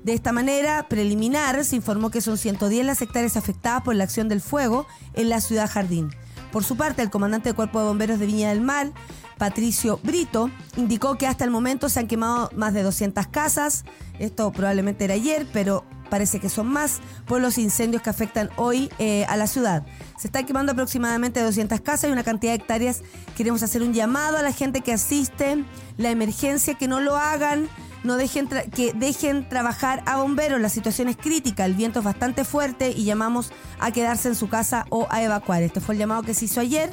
[0.05, 4.29] De esta manera, preliminar, se informó que son 110 las hectáreas afectadas por la acción
[4.29, 6.11] del fuego en la ciudad Jardín.
[6.53, 8.93] Por su parte, el comandante del Cuerpo de Bomberos de Viña del Mar,
[9.37, 13.85] Patricio Brito, indicó que hasta el momento se han quemado más de 200 casas.
[14.19, 18.90] Esto probablemente era ayer, pero parece que son más por los incendios que afectan hoy
[18.99, 19.85] eh, a la ciudad.
[20.19, 23.03] Se están quemando aproximadamente 200 casas y una cantidad de hectáreas.
[23.37, 25.64] Queremos hacer un llamado a la gente que asiste,
[25.99, 27.69] la emergencia, que no lo hagan,
[28.05, 30.61] no dejen que dejen trabajar a bomberos.
[30.61, 34.49] La situación es crítica, el viento es bastante fuerte y llamamos a quedarse en su
[34.49, 35.62] casa o a evacuar.
[35.62, 36.90] Este fue el llamado que se hizo ayer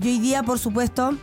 [0.00, 1.16] y hoy día, por supuesto,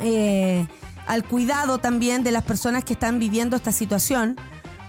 [0.00, 0.66] eh,
[1.06, 4.36] al cuidado también de las personas que están viviendo esta situación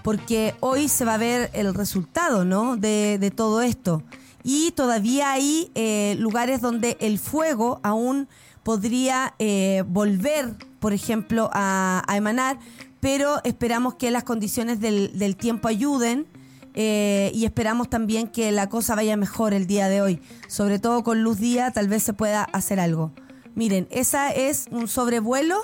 [0.02, 2.76] porque hoy se va a ver el resultado ¿no?
[2.76, 4.02] de, todo esto.
[4.44, 8.28] Y todavía hay eh, lugares donde el fuego aún
[8.64, 12.58] podría eh, volver, por ejemplo, a, emanar,
[13.00, 16.26] pero esperamos que las condiciones del, tiempo ayuden.
[16.74, 20.22] Eh, y esperamos también que la cosa vaya mejor el día de hoy.
[20.48, 23.12] Sobre todo con luz día, tal vez se pueda hacer algo.
[23.54, 25.60] Miren, esa es un sobrevuelo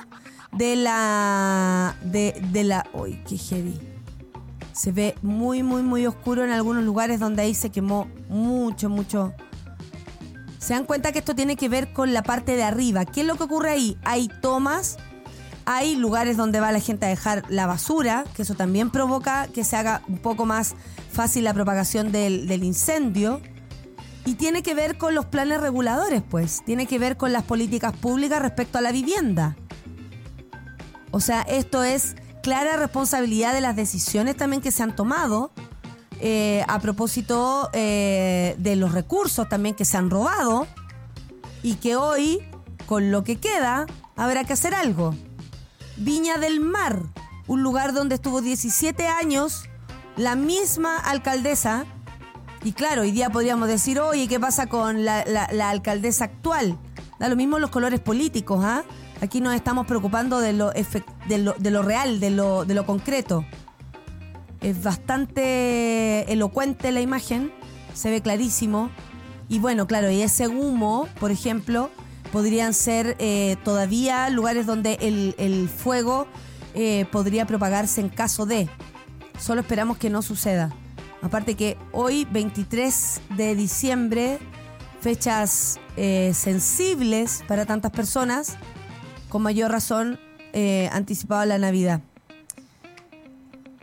[0.52, 1.96] de la.
[2.02, 2.86] de, de la.
[2.92, 3.87] Uy, qué heavy
[4.78, 9.34] se ve muy, muy, muy oscuro en algunos lugares donde ahí se quemó mucho, mucho.
[10.58, 13.04] Se dan cuenta que esto tiene que ver con la parte de arriba.
[13.04, 13.98] ¿Qué es lo que ocurre ahí?
[14.04, 14.96] Hay tomas,
[15.64, 19.64] hay lugares donde va la gente a dejar la basura, que eso también provoca que
[19.64, 20.76] se haga un poco más
[21.10, 23.40] fácil la propagación del, del incendio.
[24.26, 26.62] Y tiene que ver con los planes reguladores, pues.
[26.64, 29.56] Tiene que ver con las políticas públicas respecto a la vivienda.
[31.10, 32.14] O sea, esto es
[32.48, 35.50] clara responsabilidad de las decisiones también que se han tomado
[36.18, 40.66] eh, a propósito eh, de los recursos también que se han robado
[41.62, 42.40] y que hoy,
[42.86, 43.84] con lo que queda,
[44.16, 45.14] habrá que hacer algo.
[45.98, 47.02] Viña del Mar,
[47.48, 49.68] un lugar donde estuvo 17 años
[50.16, 51.84] la misma alcaldesa.
[52.64, 56.78] Y claro, hoy día podríamos decir, oye, ¿qué pasa con la, la alcaldesa actual?
[57.18, 58.84] Da lo mismo los colores políticos, ¿ah?
[59.20, 62.86] Aquí nos estamos preocupando de lo, de lo, de lo real, de lo, de lo
[62.86, 63.44] concreto.
[64.60, 67.52] Es bastante elocuente la imagen,
[67.94, 68.90] se ve clarísimo.
[69.48, 71.90] Y bueno, claro, y ese humo, por ejemplo,
[72.32, 76.26] podrían ser eh, todavía lugares donde el, fuego
[76.74, 78.68] eh, podría propagarse en caso de.
[79.38, 80.72] Solo esperamos que no suceda.
[81.22, 84.38] Aparte que hoy, 23 de diciembre,
[85.00, 88.56] fechas eh, sensibles para tantas personas,
[89.28, 90.18] con mayor razón
[90.52, 92.00] eh, anticipado la Navidad.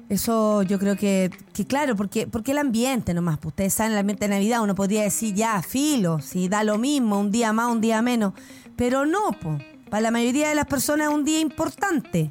[0.07, 3.97] Eso yo creo que, que claro, porque, porque el ambiente nomás, pues ustedes saben, el
[3.99, 7.71] ambiente de Navidad uno podría decir ya, filo, si da lo mismo, un día más,
[7.71, 8.33] un día menos,
[8.75, 12.29] pero no, pues, para la mayoría de las personas es un día importante.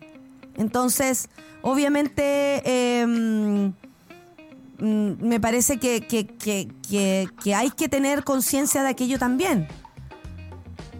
[0.56, 1.28] Entonces,
[1.62, 3.68] obviamente, mm,
[4.78, 6.68] me parece que, que, que,
[7.42, 9.68] que, hay que tener conciencia de aquello también.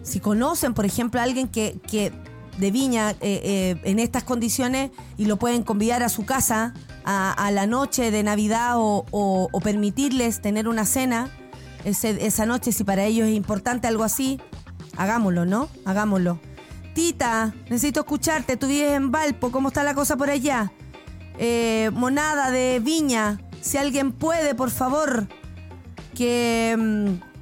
[0.05, 2.13] Si conocen, por ejemplo, a alguien que, que
[2.57, 7.51] de Viña eh, eh, en estas condiciones y lo pueden convidar a su casa a,
[7.51, 11.29] la noche de Navidad o, permitirles tener una cena
[11.83, 14.39] esa noche, si para ellos es importante algo así,
[14.97, 15.69] hagámoslo, ¿no?
[15.85, 16.39] Hagámoslo.
[16.95, 20.71] Tita, necesito escucharte, tú vives en Valpo, ¿cómo está la cosa por allá?
[21.37, 25.27] Eh, monada de Viña, si alguien puede, por favor,
[26.15, 27.34] que, mm,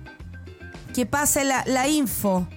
[0.93, 2.47] que pase la, la info.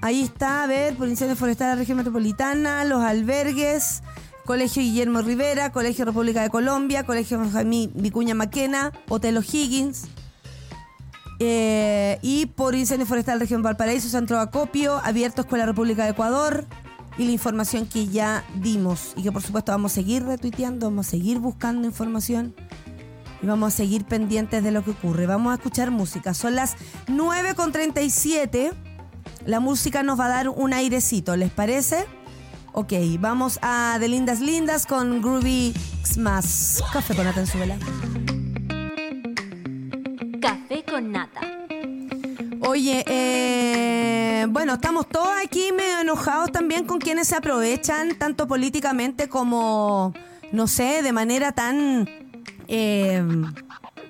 [0.00, 4.02] Ahí está, a ver, por incendio forestal de la región metropolitana, los albergues,
[4.44, 10.08] Colegio Guillermo Rivera, Colegio República de Colombia, Colegio Jaime Vicuña Maquena, Hotel O'Higgins.
[11.38, 16.66] Eh, y por incendio forestal región Valparaíso, Centro Acopio, abierto Escuela República de Ecuador.
[17.18, 19.12] Y la información que ya dimos.
[19.16, 22.54] Y que por supuesto vamos a seguir retuiteando, vamos a seguir buscando información.
[23.42, 25.26] Y vamos a seguir pendientes de lo que ocurre.
[25.26, 26.32] Vamos a escuchar música.
[26.32, 26.76] Son las
[27.08, 28.72] 9.37
[29.46, 32.06] la música nos va a dar un airecito, ¿les parece?
[32.72, 35.74] Ok, vamos a De Lindas Lindas con Groovy
[36.04, 36.82] Xmas.
[36.92, 37.76] Café con nata en su vela.
[40.40, 41.40] Café con nata.
[42.60, 49.28] Oye, eh, bueno, estamos todos aquí medio enojados también con quienes se aprovechan, tanto políticamente
[49.28, 50.14] como,
[50.52, 52.08] no sé, de manera tan...
[52.74, 53.22] Eh,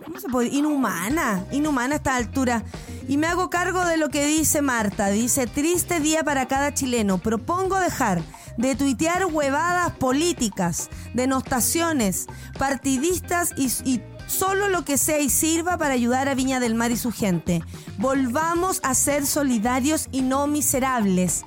[0.05, 0.49] ¿Cómo se puede?
[0.51, 2.63] Inhumana, inhumana a esta altura.
[3.09, 5.09] Y me hago cargo de lo que dice Marta.
[5.09, 7.19] Dice, triste día para cada chileno.
[7.19, 8.23] Propongo dejar
[8.57, 15.95] de tuitear huevadas políticas, denostaciones, partidistas y, y solo lo que sea y sirva para
[15.95, 17.65] ayudar a Viña del Mar y su gente.
[17.99, 21.45] Volvamos a ser solidarios y no miserables.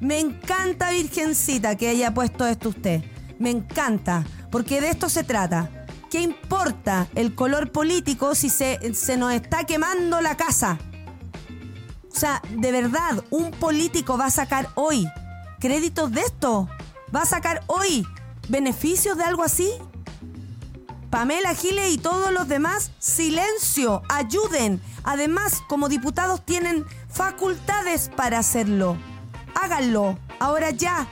[0.00, 3.02] Me encanta, Virgencita, que haya puesto esto usted.
[3.38, 5.77] Me encanta, porque de esto se trata.
[6.10, 10.78] ¿Qué importa el color político si se, se nos está quemando la casa?
[12.10, 15.06] O sea, de verdad, un político va a sacar hoy
[15.60, 16.68] créditos de esto.
[17.14, 18.06] Va a sacar hoy
[18.48, 19.70] beneficios de algo así.
[21.10, 24.80] Pamela Giles y todos los demás, silencio, ayuden.
[25.04, 28.96] Además, como diputados tienen facultades para hacerlo.
[29.54, 31.06] Háganlo, ahora ya.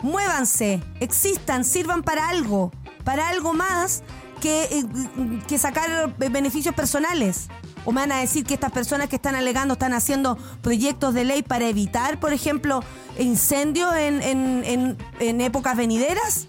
[0.00, 2.72] Muévanse, existan, sirvan para algo,
[3.04, 4.02] para algo más
[4.40, 4.84] que, eh,
[5.46, 7.48] que sacar beneficios personales.
[7.88, 11.24] ¿O me van a decir que estas personas que están alegando están haciendo proyectos de
[11.24, 12.82] ley para evitar, por ejemplo,
[13.18, 14.96] incendios en,
[15.40, 16.48] épocas venideras?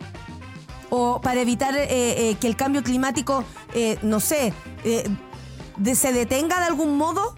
[0.90, 6.66] ¿O para evitar eh, eh, que el cambio climático, eh, no sé, se detenga de
[6.66, 7.36] algún modo?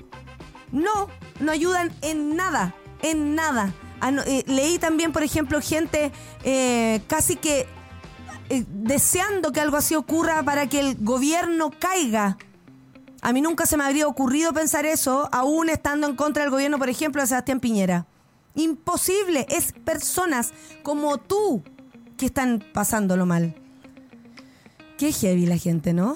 [0.72, 1.08] No,
[1.40, 3.72] no ayudan en nada, en nada.
[4.00, 4.10] Ah,
[4.48, 6.12] leí también, por ejemplo, gente
[7.08, 7.68] casi que
[8.68, 12.38] deseando que algo así ocurra para que el gobierno caiga.
[13.22, 16.80] A mí nunca se me habría ocurrido pensar eso, aún estando en contra del gobierno,
[16.80, 18.08] por ejemplo, de Sebastián Piñera.
[18.56, 20.52] Imposible, es personas
[20.84, 21.64] como tú
[22.18, 23.56] que están pasándolo mal.
[24.98, 26.16] Qué heavy la gente, ¿no?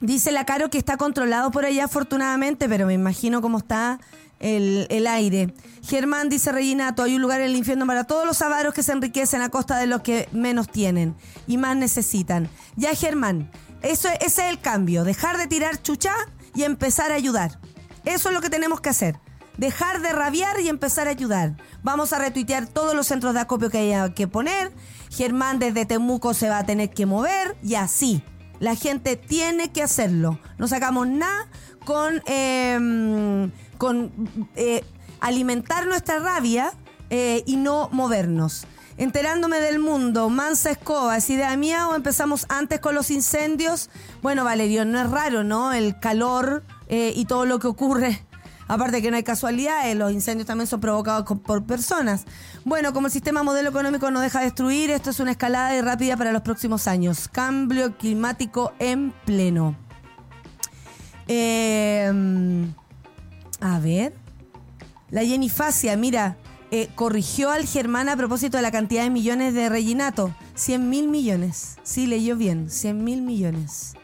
[0.00, 4.00] Dice la Caro que está controlado por allá afortunadamente, pero me imagino cómo está
[4.38, 5.54] el, el, aire.
[5.82, 8.92] Germán dice Reginato, hay un lugar en el infierno para todos los avaros que se
[8.92, 11.16] enriquecen a costa de los que menos tienen
[11.46, 12.48] y más necesitan.
[12.76, 13.50] Ya Germán,
[13.82, 16.14] eso, ese es el cambio, dejar de tirar chucha
[16.54, 17.58] y empezar a ayudar.
[18.04, 19.18] Eso es lo que tenemos que hacer.
[19.56, 21.56] Dejar de rabiar y empezar a ayudar.
[21.82, 24.72] Vamos a retuitear todos los centros de acopio que haya que poner.
[25.10, 28.22] Germán desde Temuco se va a tener que mover y así.
[28.58, 30.38] La gente tiene que hacerlo.
[30.58, 31.48] No sacamos nada
[31.84, 34.12] con, em, con
[34.56, 34.84] eh,
[35.20, 36.72] alimentar nuestra rabia
[37.10, 38.66] eh, y no movernos
[39.00, 43.88] enterándome del mundo, mansa escoba, ¿es idea mía o empezamos antes con los incendios?
[44.20, 45.72] Bueno, Valerio, no es raro, ¿no?
[45.72, 48.22] El calor eh, y todo lo que ocurre.
[48.68, 52.26] Aparte que no hay casualidades, los incendios también son provocados por personas.
[52.66, 55.80] Bueno, como el sistema modelo económico no deja de destruir, esto es una escalada y
[55.80, 57.26] rápida para los próximos años.
[57.28, 59.76] Cambio climático en pleno.
[61.26, 62.74] Em,
[63.62, 64.19] a ver.
[65.10, 66.36] La Jenny Facia, mira,
[66.70, 70.34] eh, corrigió al Germán a propósito de la cantidad de millones de Reginato.
[70.54, 71.76] 100 mil millones.
[71.82, 72.70] Sí, leyó bien.
[72.70, 73.94] 100 mil millones.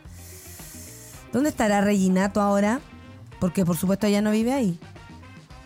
[1.32, 2.80] ¿Dónde estará Reginato ahora?
[3.38, 4.78] Porque por supuesto ella no vive ahí.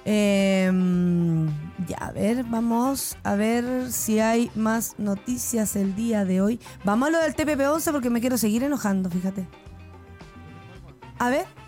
[0.04, 1.48] Em,
[1.88, 6.60] Ya, a ver, vamos a ver si hay más noticias el día de hoy.
[6.84, 9.46] Vamos a lo del TPP-11 porque me quiero seguir enojando, fíjate.
[11.18, 11.59] A ver.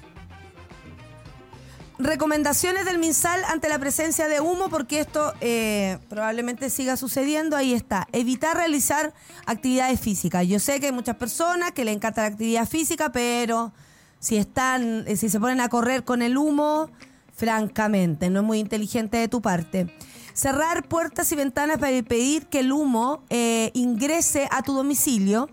[2.03, 7.57] Recomendaciones del MinSal ante la presencia de humo, porque esto eh, probablemente siga sucediendo.
[7.57, 8.09] Ahí está.
[8.11, 9.15] Evitar realizar
[9.47, 10.45] actividades físicas.
[10.49, 13.73] Yo sé que hay muchas personas que le encanta la actividad física, pero
[14.19, 16.91] si están, eh, si se ponen a correr con el humo,
[17.37, 19.97] francamente, no es muy inteligente de tu parte.
[20.35, 25.51] Cerrar puertas y ventanas para impedir que el humo eh, ingrese a tu domicilio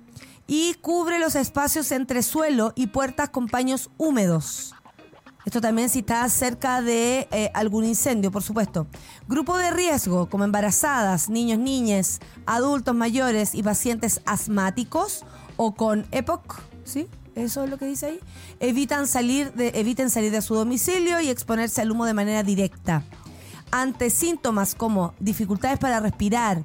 [0.48, 4.74] y cubre los espacios entre suelo y puertas con paños húmedos.
[5.50, 8.86] Esto también si estás cerca de eh, algún incendio, por supuesto.
[9.28, 15.26] Grupo de riesgo, como embarazadas, niños, niñas, adultos mayores y pacientes asmáticos
[15.58, 17.08] o con EPOC, ¿sí?
[17.34, 18.20] Eso es lo que dice ahí.
[18.60, 23.02] Evitan salir de, eviten salir de su domicilio y exponerse al humo de manera directa.
[23.72, 26.64] Ante síntomas como dificultades para respirar,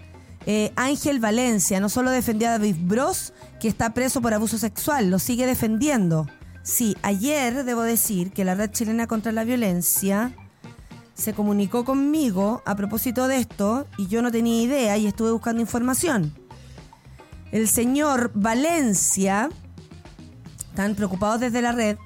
[0.46, 5.10] Eh, Ángel Valencia no solo defendió a David Bros, que está preso por abuso sexual,
[5.10, 6.28] lo sigue defendiendo.
[6.62, 10.36] Sí, ayer debo decir que la Red Chilena contra la Violencia
[11.16, 15.62] se comunicó conmigo a propósito de esto y yo no tenía idea y estuve buscando
[15.62, 16.32] información.
[17.52, 19.50] El señor Valencia,
[20.70, 21.98] están preocupados desde la red,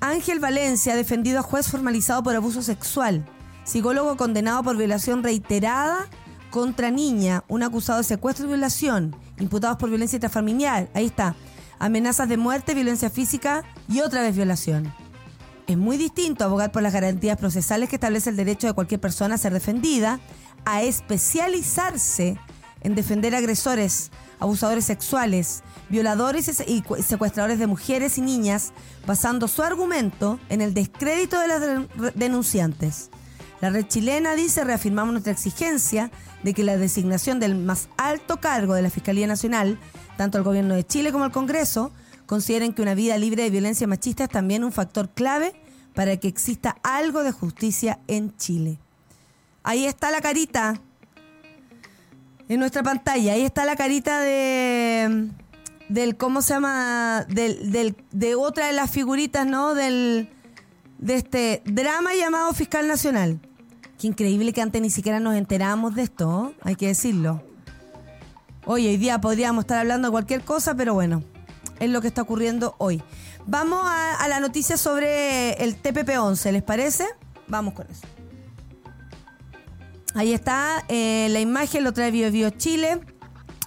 [0.00, 3.26] Ángel Valencia defendido a juez formalizado por abuso sexual,
[3.64, 6.06] psicólogo condenado por violación reiterada
[6.50, 11.34] contra niña, un acusado de secuestro y violación, imputados por violencia intrafamiliar, ahí está,
[11.80, 14.94] amenazas de muerte, violencia física y otra vez violación.
[15.66, 19.34] Es muy distinto abogar por las garantías procesales que establece el derecho de cualquier persona
[19.34, 20.20] a ser defendida,
[20.64, 22.38] a especializarse
[22.82, 24.10] en defender agresores,
[24.40, 28.72] abusadores sexuales, violadores y se- y cu- secuestradores de mujeres y niñas,
[29.06, 33.10] basando su argumento en el descrédito de las de- denunciantes.
[33.60, 36.10] La red chilena dice, reafirmamos nuestra exigencia
[36.44, 39.78] de que la designación del más alto cargo de la Fiscalía Nacional,
[40.16, 41.90] tanto el gobierno de Chile como el Congreso,
[42.26, 45.60] consideren que una vida libre de violencia machista es también un factor clave
[45.94, 48.78] para que exista algo de justicia en Chile.
[49.64, 50.80] Ahí está la carita
[52.48, 53.32] en nuestra pantalla.
[53.34, 55.28] Ahí está la carita de
[55.88, 59.74] del cómo se llama del, del- de otra de las figuritas, ¿no?
[59.74, 60.28] Del
[60.98, 63.40] de este drama llamado Fiscal Nacional.
[63.98, 66.52] Qué increíble que antes ni siquiera nos enterábamos de esto, ¿no?
[66.62, 67.42] hay que decirlo.
[68.66, 71.22] Hoy, hoy día podríamos estar hablando de cualquier cosa, pero bueno,
[71.80, 73.02] es lo que está ocurriendo hoy.
[73.46, 77.06] Vamos a, a la noticia sobre el TPP-11, ¿les parece?
[77.48, 78.02] Vamos con eso.
[80.18, 82.98] Ahí está eh, la imagen, lo trae Bio, Bio Chile.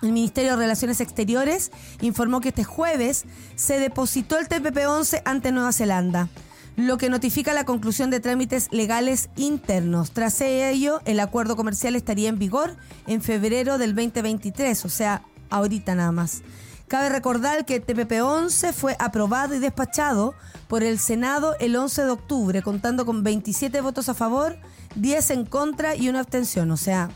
[0.02, 1.72] El Ministerio de Relaciones Exteriores
[2.02, 3.24] informó que este jueves
[3.56, 6.28] se depositó el TPP-11 ante Nueva Zelanda,
[6.76, 10.12] lo que notifica la conclusión de trámites legales internos.
[10.12, 12.76] Tras ello, el acuerdo comercial estaría en vigor
[13.08, 16.42] en febrero del 2023, o sea, ahorita nada más.
[16.90, 20.36] Cabe recordar que el TPP-11 fue aprobado y despachado
[20.68, 24.58] por el Senado el 11 de octubre, contando con 27 votos a favor,
[24.96, 26.72] 10 en contra y una abstención.
[26.72, 27.10] O sea,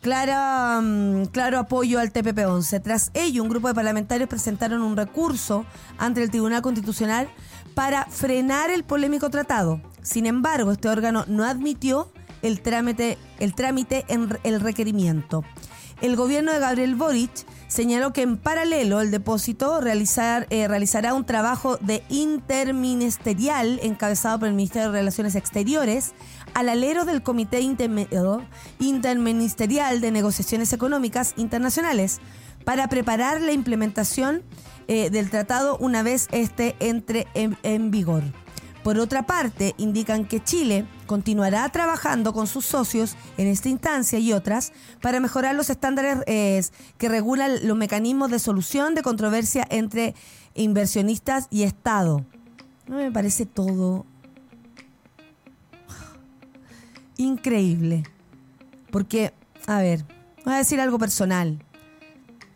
[0.00, 2.82] clara, mm, claro apoyo al TPP-11.
[2.82, 5.64] Tras ello, un grupo de parlamentarios presentaron un recurso
[5.98, 7.28] ante el Tribunal Constitucional
[7.74, 9.80] para frenar el polémico tratado.
[10.02, 15.44] Sin embargo, este órgano no admitió el trámite, el trámite en el requerimiento.
[16.02, 17.30] El gobierno de Gabriel Boric
[17.68, 24.48] señaló que en paralelo el depósito realizar, eh, realizará un trabajo de interministerial encabezado por
[24.48, 26.12] el Ministerio de Relaciones Exteriores
[26.54, 27.60] al alero del Comité
[28.78, 32.20] Interministerial de Negociaciones Económicas Internacionales
[32.64, 34.42] para preparar la implementación
[34.88, 38.22] eh, del tratado una vez este entre en vigor.
[38.82, 44.32] Por otra parte, indican que Chile continuará trabajando con sus socios en esta instancia y
[44.32, 46.62] otras para mejorar los estándares eh,
[46.98, 50.16] que regulan los mecanismos de solución de controversia entre
[50.54, 52.24] inversionistas y Estado.
[52.88, 54.04] No me parece todo
[57.22, 58.04] increíble.
[58.90, 59.32] Porque,
[59.66, 60.04] a ver,
[60.44, 61.64] voy a decir algo personal,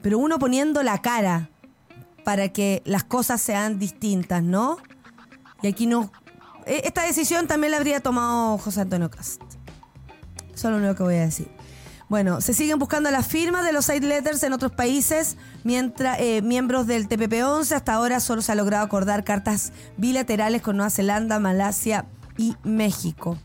[0.03, 1.51] pero uno poniendo la cara
[2.25, 4.79] para que las cosas sean distintas, ¿no?
[5.63, 6.11] Y aquí no.
[6.67, 9.41] E, esta decisión también la habría tomado José Antonio Cast.
[10.55, 11.49] Es lo que voy a decir.
[12.09, 16.41] Bueno, se siguen buscando las firmas de los side letters en otros países, mientras eh,
[16.41, 21.41] miembros del TPP-11 hasta ahora solo se ha logrado acordar cartas bilaterales con Nueva Zelanda,
[21.41, 22.07] Malasia
[22.39, 23.39] y México.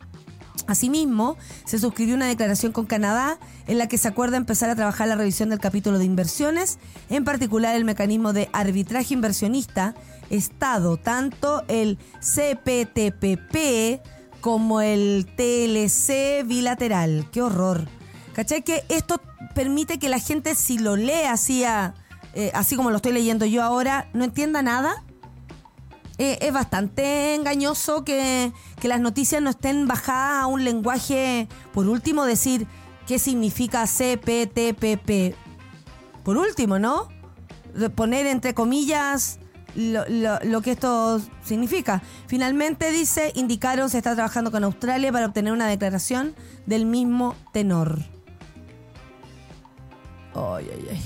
[0.67, 3.37] Asimismo, se suscribió una declaración con Canadá
[3.67, 7.23] en la que se acuerda empezar a trabajar la revisión del capítulo de inversiones, en
[7.23, 9.95] particular el mecanismo de arbitraje inversionista
[10.29, 14.01] Estado, tanto el CPTPP
[14.39, 17.27] como el TLC bilateral.
[17.31, 17.87] ¡Qué horror!
[18.33, 18.63] ¿Cachai?
[18.63, 19.21] Que esto
[19.53, 23.61] permite que la gente, si lo lee así, eh, así como lo estoy leyendo yo
[23.61, 25.03] ahora, no entienda nada.
[26.21, 31.89] Eh, es bastante engañoso que, que las noticias no estén bajadas a un lenguaje, por
[31.89, 32.67] último, decir
[33.07, 35.35] qué significa CPTPP.
[36.23, 37.07] Por último, ¿no?
[37.95, 39.39] Poner entre comillas
[39.73, 42.03] lo, que esto significa.
[42.27, 46.35] Finalmente dice, indicaron se está trabajando con Australia para obtener una declaración
[46.67, 47.97] del mismo tenor.
[50.35, 51.01] Ay, ay, ay.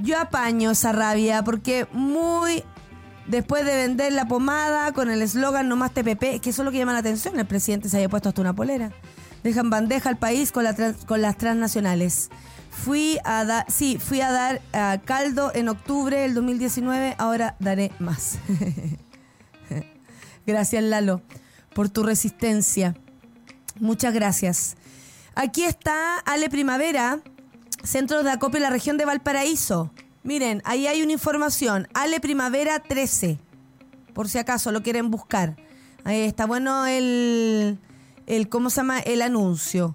[0.00, 2.64] Yo apaño esa rabia porque muy
[3.26, 6.72] después de vender la pomada con el eslogan no más TPP, que eso es lo
[6.72, 8.92] que llama la atención, el presidente se haya puesto hasta una polera.
[9.42, 10.64] Dejan bandeja al país con,
[11.06, 12.30] con las transnacionales.
[12.70, 14.60] Fui a dar, sí, fui a dar
[15.04, 18.38] caldo en octubre del 2019, ahora daré más.
[20.46, 21.22] gracias Lalo
[21.74, 22.94] por tu resistencia.
[23.80, 24.76] Muchas gracias.
[25.34, 27.20] Aquí está Ale Primavera,
[27.82, 29.90] Centro de Acopio en la región de Valparaíso.
[30.22, 31.88] Miren, ahí hay una información.
[31.94, 33.38] Ale Primavera 13,
[34.14, 35.56] por si acaso lo quieren buscar.
[36.04, 37.78] Ahí está bueno el,
[38.26, 39.00] el ¿cómo se llama?
[39.00, 39.94] El anuncio.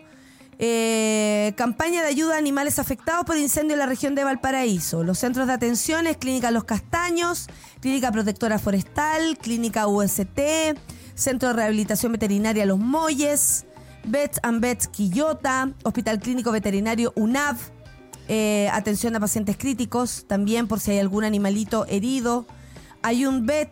[0.60, 5.04] Eh, campaña de ayuda a animales afectados por incendio en la región de Valparaíso.
[5.04, 7.48] Los centros de atención es Clínica Los Castaños,
[7.80, 10.40] Clínica Protectora Forestal, Clínica UST,
[11.14, 13.66] Centro de Rehabilitación Veterinaria Los Molles,
[14.06, 17.58] Vets and Vets Quillota, Hospital Clínico Veterinario UNAV,
[18.28, 22.46] eh, atención a pacientes críticos, también por si hay algún animalito herido.
[23.02, 23.72] Hay un Vet,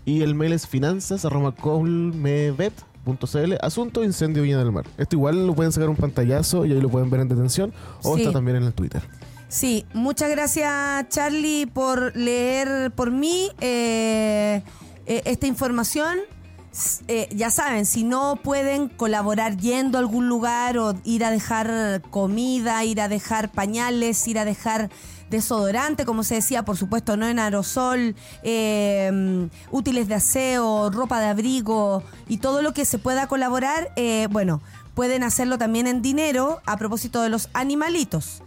[0.06, 4.86] Y el mail es finanzas arroba colmevet.cl Asunto incendio Viña del Mar.
[4.98, 7.74] Esto igual lo pueden sacar un pantallazo y ahí lo pueden ver en detención
[8.04, 8.22] o Sí.
[8.22, 9.02] está también en el Twitter.
[9.50, 14.62] Sí, muchas gracias Charlie por leer por mí eh,
[15.06, 16.18] eh, esta información.
[17.08, 22.04] Eh, ya saben, si no pueden colaborar yendo a algún lugar o ir a dejar
[22.12, 24.92] comida, ir a dejar pañales, ir a dejar
[25.30, 31.28] desodorante, como se decía, por supuesto, no en aerosol, eh, útiles de aseo, ropa de
[31.28, 34.62] abrigo y todo lo que se pueda colaborar, eh, bueno,
[34.94, 38.42] pueden hacerlo también en dinero a propósito de los animalitos.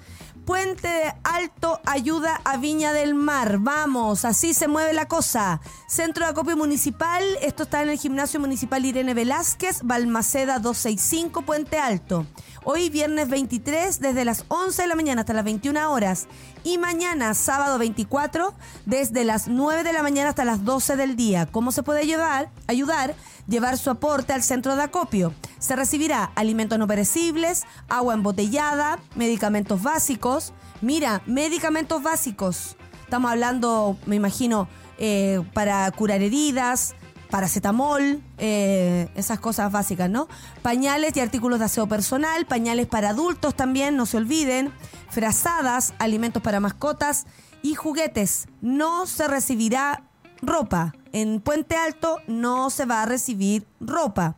[0.51, 3.59] Puente de Alto ayuda a Viña del Mar.
[3.61, 5.61] Vamos, así se mueve la cosa.
[5.87, 7.23] Centro de acopio municipal.
[7.41, 12.27] Esto está en el gimnasio municipal Irene Velázquez, Balmaceda 265, Puente Alto.
[12.65, 16.27] Hoy viernes 23 desde las 11 de la mañana hasta las 21 horas.
[16.65, 18.53] Y mañana sábado 24
[18.87, 21.47] desde las 9 de la mañana hasta las 12 del día.
[21.47, 22.51] ¿Cómo se puede ayudar?
[22.67, 23.15] Ayudar,
[23.51, 25.35] llevar su aporte al centro de acopio.
[25.59, 30.55] Se recibirá alimentos no perecibles, agua embotellada, medicamentos básicos.
[30.81, 32.77] Mira, medicamentos básicos.
[33.05, 36.95] Estamos hablando, me imagino, eh, para curar heridas,
[37.31, 40.29] paracetamol, eh, esas cosas básicas, ¿no?
[40.63, 44.73] Pañales y artículos de aseo personal, pañales para adultos también, no se olviden,
[45.09, 47.27] frazadas, alimentos para mascotas
[47.63, 48.47] y juguetes.
[48.61, 50.05] No se recibirá
[50.43, 50.95] ropa.
[51.13, 54.37] En Puente Alto no se va a recibir ropa.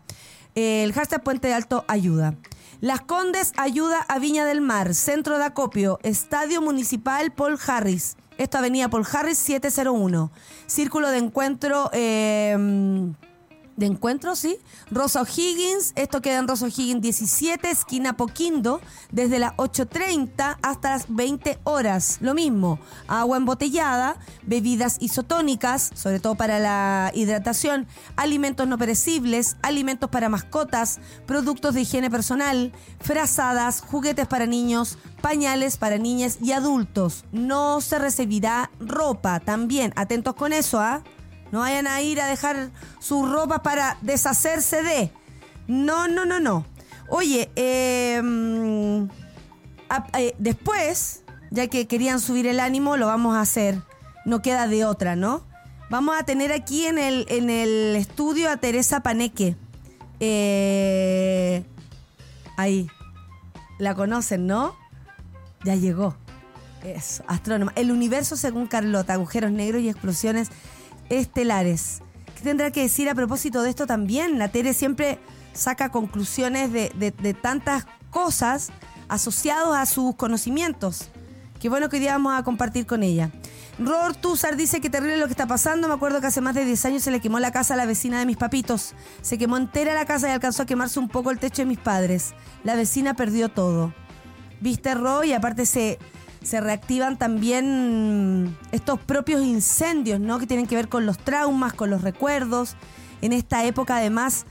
[0.54, 2.34] El hashtag Puente Alto ayuda.
[2.80, 8.16] Las Condes ayuda a Viña del Mar, Centro de Acopio, Estadio Municipal Paul Harris.
[8.38, 10.30] Esto Avenida Paul Harris 701.
[10.66, 11.90] Círculo de encuentro...
[11.92, 13.12] eh,
[13.76, 14.58] de encuentro, ¿sí?
[14.90, 21.06] Rosa O'Higgins, esto queda en Rosa O'Higgins 17, esquina Poquindo, desde las 8.30 hasta las
[21.08, 22.18] 20 horas.
[22.20, 30.10] Lo mismo, agua embotellada, bebidas isotónicas, sobre todo para la hidratación, alimentos no perecibles, alimentos
[30.10, 37.24] para mascotas, productos de higiene personal, frazadas, juguetes para niños, pañales para niñas y adultos.
[37.32, 39.40] No se recibirá ropa.
[39.40, 41.02] También, atentos con eso, ¿ah?
[41.52, 45.12] No vayan a ir a dejar sus ropas para deshacerse de.
[45.68, 46.66] No, no, no, no.
[47.08, 47.50] Oye,
[49.88, 53.80] a- eh, después, ya que querían subir el ánimo, lo vamos a hacer.
[54.24, 55.42] No queda de otra, ¿no?
[55.90, 59.56] Vamos a tener aquí en el, en el estudio a Teresa Paneque.
[60.20, 61.64] Eh,
[62.56, 62.88] ahí.
[63.78, 64.74] La conocen, ¿no?
[65.64, 66.14] Ya llegó.
[66.84, 67.72] Eso, astrónoma.
[67.76, 70.50] El universo según Carlota, agujeros negros y explosiones
[71.08, 72.02] estelares.
[72.36, 74.38] ¿Qué tendrá que decir a propósito de esto también?
[74.38, 75.18] La Tere siempre
[75.52, 78.70] saca conclusiones de, tantas cosas
[79.08, 81.10] asociados a sus conocimientos.
[81.60, 83.30] Qué bueno que hoy día vamos a compartir con ella.
[83.78, 85.88] Ror Tuzar dice que terrible lo que está pasando.
[85.88, 87.86] Me acuerdo que hace más de 10 años se le quemó la casa a la
[87.86, 88.94] vecina de mis papitos.
[89.22, 91.78] Se quemó entera la casa y alcanzó a quemarse un poco el techo de mis
[91.78, 92.34] padres.
[92.64, 93.94] La vecina perdió todo.
[94.60, 95.24] ¿Viste, Ro?
[95.24, 95.98] Y aparte se,
[96.42, 100.38] se reactivan también estos propios incendios, ¿no?
[100.38, 102.76] Que tienen que ver con los traumas, con los recuerdos.
[103.20, 104.46] En esta época, además,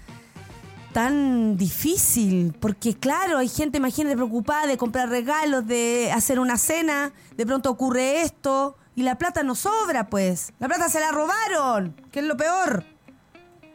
[0.94, 2.54] tan difícil.
[2.60, 7.12] Porque, claro, hay gente, imagínate, preocupada de comprar regalos, de hacer una cena.
[7.36, 8.78] De pronto ocurre esto.
[8.96, 10.54] Y la plata no sobra, pues.
[10.60, 12.86] La plata se la robaron, que es lo peor.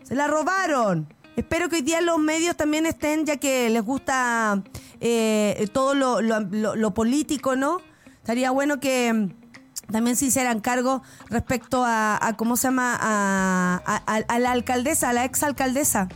[0.02, 1.12] Se la robaron.
[1.36, 4.62] Espero que hoy día los medios también estén, ya que les gusta
[5.00, 7.82] eh, todo lo, político, ¿no?
[8.26, 11.00] Estaría bueno que mm, también se hicieran cargo
[11.30, 12.98] respecto a, a ¿cómo se llama?
[13.00, 16.08] A, la alcaldesa, a la exalcaldesa.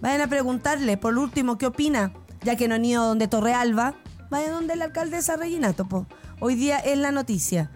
[0.00, 2.12] Vayan a preguntarle, por último, qué opina,
[2.42, 3.94] ya que no han ido donde Torrealba.
[4.28, 6.08] Vayan donde la alcaldesa Reginato, po.
[6.40, 7.70] Hoy día es la noticia.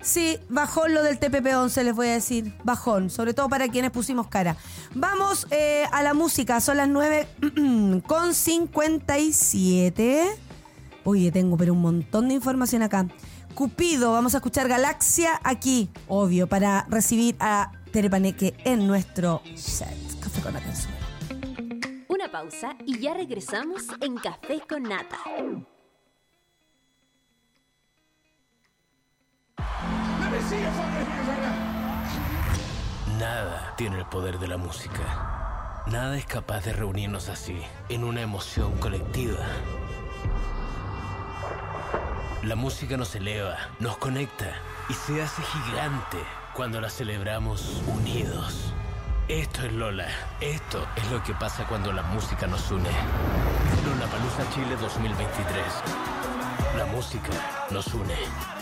[0.00, 2.54] Sí, bajón lo del TPP-11, les voy a decir.
[2.62, 4.56] Bajón, sobre todo para quienes pusimos cara.
[4.94, 7.26] Vamos eh, a la música, son las 9
[8.06, 10.51] con 57.
[11.04, 13.06] Oye, tengo pero un montón de información acá.
[13.54, 19.96] Cupido, vamos a escuchar Galaxia aquí, obvio, para recibir a Terepaneque en nuestro set.
[20.20, 20.94] Café con atención.
[22.08, 25.18] Una pausa y ya regresamos en Café con Nata.
[33.18, 35.82] Nada tiene el poder de la música.
[35.86, 37.56] Nada es capaz de reunirnos así,
[37.88, 39.44] en una emoción colectiva.
[42.42, 44.52] La música nos eleva, nos conecta
[44.88, 46.18] y se hace gigante
[46.54, 48.74] cuando la celebramos unidos.
[49.28, 50.08] Esto es Lola.
[50.40, 52.90] Esto es lo que pasa cuando la música nos une.
[53.86, 55.64] Lola Palusa Chile 2023.
[56.78, 57.30] La música
[57.70, 58.61] nos une.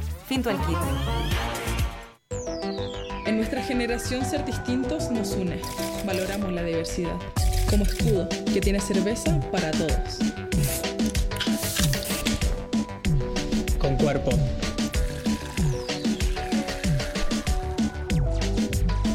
[3.25, 5.59] En nuestra generación ser distintos nos une.
[6.05, 7.17] Valoramos la diversidad.
[7.69, 10.19] Como escudo, que tiene cerveza para todos.
[13.77, 14.31] Con cuerpo.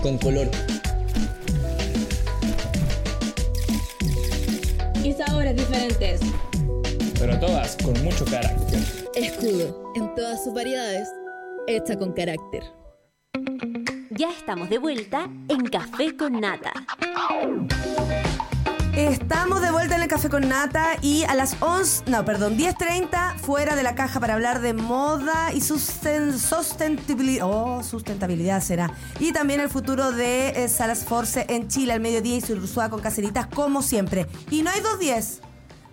[0.03, 0.51] Con color.
[5.03, 6.21] y sabores diferentes.
[7.19, 8.96] Pero todas con mucho carácter.
[9.17, 11.09] Escudo, en todas sus variedades,
[11.67, 12.63] hecha con carácter.
[14.11, 16.73] Ya estamos de vuelta en Café con Nata.
[18.95, 23.37] Estamos de vuelta en el Café con Nata y a las 11, no, perdón, 10.30
[23.39, 27.47] fuera de la caja para hablar de moda y susten- sustentabilidad.
[27.51, 28.91] Oh, sustentabilidad será.
[29.21, 32.89] Y también el futuro de eh, Salas Force en Chile al mediodía y su Ursúa
[32.89, 34.27] con caseritas como siempre.
[34.51, 35.41] Y no hay 2.10.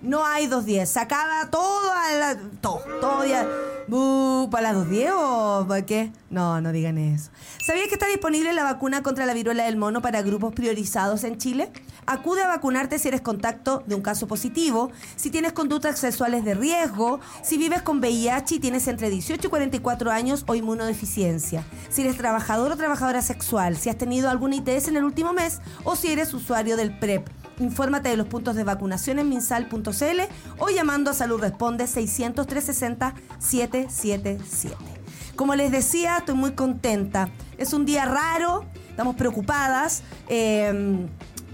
[0.04, 0.86] No hay 2.10.
[0.86, 3.48] Se acaba todo a la, todo, todo ya.
[3.88, 6.12] Bu, ¿Para las 2.10 o para qué?
[6.30, 7.32] No, no digan eso.
[7.66, 11.38] ¿Sabías que está disponible la vacuna contra la viruela del mono para grupos priorizados en
[11.38, 11.72] Chile?
[12.06, 16.54] Acude a vacunarte si eres contacto de un caso positivo, si tienes conductas sexuales de
[16.54, 22.02] riesgo, si vives con VIH y tienes entre 18 y 44 años o inmunodeficiencia, si
[22.02, 25.96] eres trabajador o trabajadora sexual, si has tenido alguna ITS en el último mes o
[25.96, 27.43] si eres usuario del PrEP.
[27.60, 30.22] Infórmate de los puntos de vacunación en minsal.cl
[30.58, 34.78] o llamando a Salud Responde 600 360 777.
[35.36, 37.30] Como les decía, estoy muy contenta.
[37.58, 41.08] Es un día raro, estamos preocupadas, eh,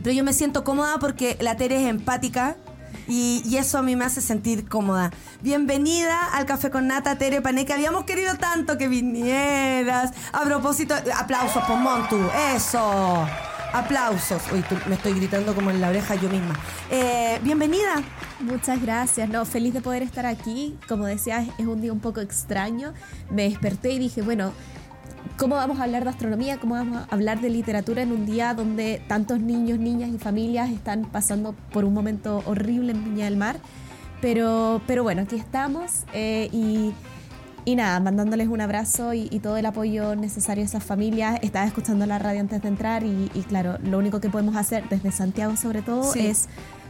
[0.04, 2.58] pero yo me siento cómoda porque la Tere es empática.
[3.08, 5.10] Y, eso a mí me hace sentir cómoda.
[5.42, 10.12] Bienvenida al Café con Nata, Tere que habíamos querido tanto que vinieras.
[10.32, 12.20] A propósito, aplausos por Montu,
[12.56, 13.26] eso.
[13.74, 14.42] Aplausos.
[14.52, 16.56] Uy, me estoy gritando como en la oreja yo misma.
[16.90, 18.02] Eh, bienvenida.
[18.40, 20.76] Muchas gracias, no, feliz de poder estar aquí.
[20.88, 22.94] Como decías, es un día un poco extraño.
[23.30, 24.54] Me desperté y dije, bueno,
[25.38, 26.58] ¿cómo vamos a hablar de astronomía?
[26.58, 30.72] ¿Cómo vamos a hablar de literatura en un día donde tantos niños, niñas y familias
[30.72, 33.58] están pasando por un momento horrible en Viña del Mar?
[34.20, 36.92] Pero, pero bueno, aquí estamos eh, y,
[37.72, 41.40] y nada, mandándoles un abrazo y, y todo el apoyo necesario a esas familias.
[41.44, 44.84] Estaba escuchando la radio antes de entrar y, y claro, lo único que podemos hacer
[44.90, 46.26] desde Santiago sobre todo Sí.
[46.28, 46.48] es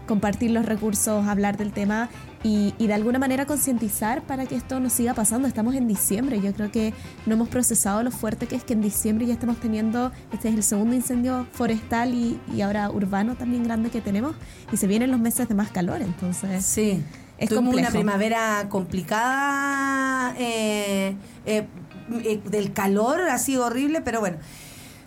[0.07, 2.09] compartir los recursos, hablar del tema
[2.43, 5.47] y, y de alguna manera concientizar para que esto no siga pasando.
[5.47, 6.93] Estamos en diciembre, yo creo que
[7.27, 10.55] no hemos procesado lo fuerte que es que en diciembre ya estamos teniendo, este es
[10.55, 14.35] el segundo incendio forestal y, y ahora urbano también grande que tenemos
[14.71, 17.03] y se vienen los meses de más calor, entonces Sí.
[17.39, 17.79] Es complejo.
[17.79, 21.15] una primavera complicada eh,
[21.45, 21.67] eh,
[22.23, 24.37] eh, del calor, así horrible, pero bueno.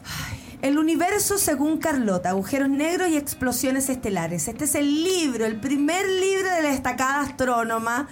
[0.05, 4.49] Ay, El universo según Carlota, agujeros negros y explosiones estelares.
[4.49, 8.09] Este es el libro, el primer libro de la destacada astrónoma,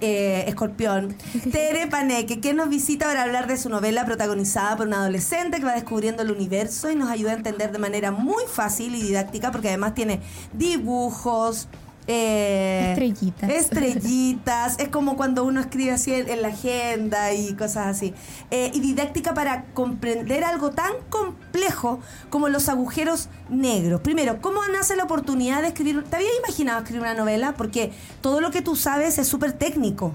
[0.00, 1.14] eh, Escorpión,
[1.52, 5.64] Tere Paneque, que nos visita para hablar de su novela protagonizada por una adolescente que
[5.64, 9.50] va descubriendo el universo y nos ayuda a entender de manera muy fácil y didáctica,
[9.50, 10.20] porque además tiene
[10.52, 11.68] dibujos,
[12.08, 13.50] eh, Estrellitas.
[13.50, 14.78] Estrellitas.
[14.78, 18.14] es como cuando uno escribe así en, en la agenda y cosas así.
[18.50, 22.00] Eh, y didáctica para comprender algo tan complejo
[22.30, 24.00] como los agujeros negros.
[24.00, 26.02] Primero, ¿cómo nace la oportunidad de escribir?
[26.04, 27.52] ¿Te habías imaginado escribir una novela?
[27.52, 27.92] Porque
[28.22, 30.14] todo lo que tú sabes es súper técnico.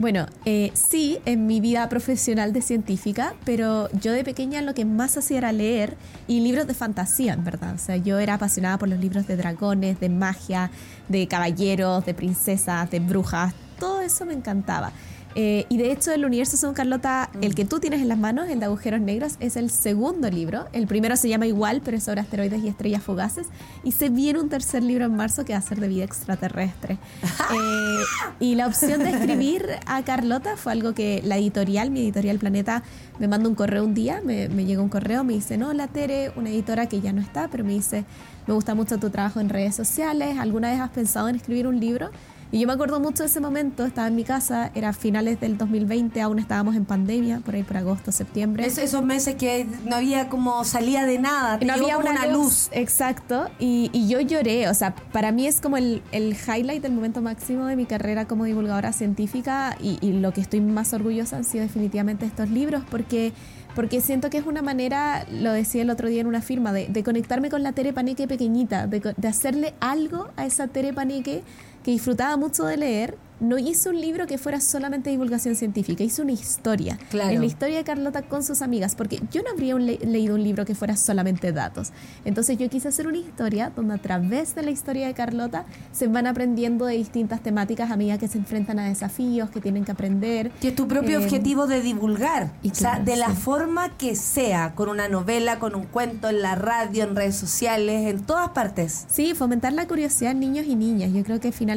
[0.00, 4.86] Bueno, eh, sí, en mi vida profesional de científica, pero yo de pequeña lo que
[4.86, 5.94] más hacía era leer
[6.26, 7.74] y libros de fantasía, en verdad.
[7.74, 10.70] O sea, yo era apasionada por los libros de dragones, de magia,
[11.08, 14.92] de caballeros, de princesas, de brujas, todo eso me encantaba.
[15.34, 18.48] Eh, y de hecho, el universo según Carlota, el que tú tienes en las manos,
[18.48, 20.66] el de agujeros negros, es el segundo libro.
[20.72, 23.46] El primero se llama igual, pero es sobre asteroides y estrellas fugaces.
[23.84, 26.98] Y se viene un tercer libro en marzo que va a ser de vida extraterrestre.
[27.52, 28.02] Eh,
[28.38, 32.82] y la opción de escribir a Carlota fue algo que la editorial, mi editorial Planeta,
[33.18, 35.88] me manda un correo un día, me, me llega un correo, me dice, no, la
[35.88, 38.04] Tere, una editora que ya no está, pero me dice,
[38.46, 41.80] me gusta mucho tu trabajo en redes sociales, ¿alguna vez has pensado en escribir un
[41.80, 42.10] libro?
[42.52, 45.56] Y yo me acuerdo mucho de ese momento, estaba en mi casa, era finales del
[45.56, 48.66] 2020, aún estábamos en pandemia, por ahí por agosto, septiembre.
[48.66, 52.26] Es- esos meses que no había como salida de nada, te no había como una,
[52.26, 52.68] luz.
[52.72, 53.48] Exacto.
[53.60, 54.68] Y, y yo lloré.
[54.68, 58.26] O sea, para mí es como el, el highlight, el momento máximo de mi carrera
[58.26, 59.76] como divulgadora científica.
[59.80, 63.32] Y, y lo que estoy más orgullosa han sido definitivamente estos libros, porque,
[63.76, 66.88] porque siento que es una manera, lo decía el otro día en una firma, de,
[66.88, 71.44] de conectarme con la Tere Paneque pequeñita, de, de hacerle algo a esa Tere Paneque
[71.82, 73.16] que disfrutaba mucho de leer.
[73.40, 76.98] No hizo un libro que fuera solamente divulgación científica, hizo una historia.
[77.08, 77.30] Claro.
[77.30, 80.34] Es la historia de Carlota con sus amigas, porque yo no habría un le- leído
[80.34, 81.90] un libro que fuera solamente datos.
[82.26, 86.06] Entonces yo quise hacer una historia donde a través de la historia de Carlota se
[86.06, 89.92] van aprendiendo de distintas temáticas a medida que se enfrentan a desafíos, que tienen que
[89.92, 90.50] aprender.
[90.60, 92.52] Que es tu propio Eh, objetivo de divulgar.
[92.62, 93.36] y o sea, claro, de la sí.
[93.40, 98.06] forma que sea, con una novela, con un cuento, en la radio, en redes sociales,
[98.06, 99.06] en todas partes.
[99.08, 101.10] Sí, fomentar la curiosidad en niños y niñas.
[101.14, 101.69] Yo creo que finalmente,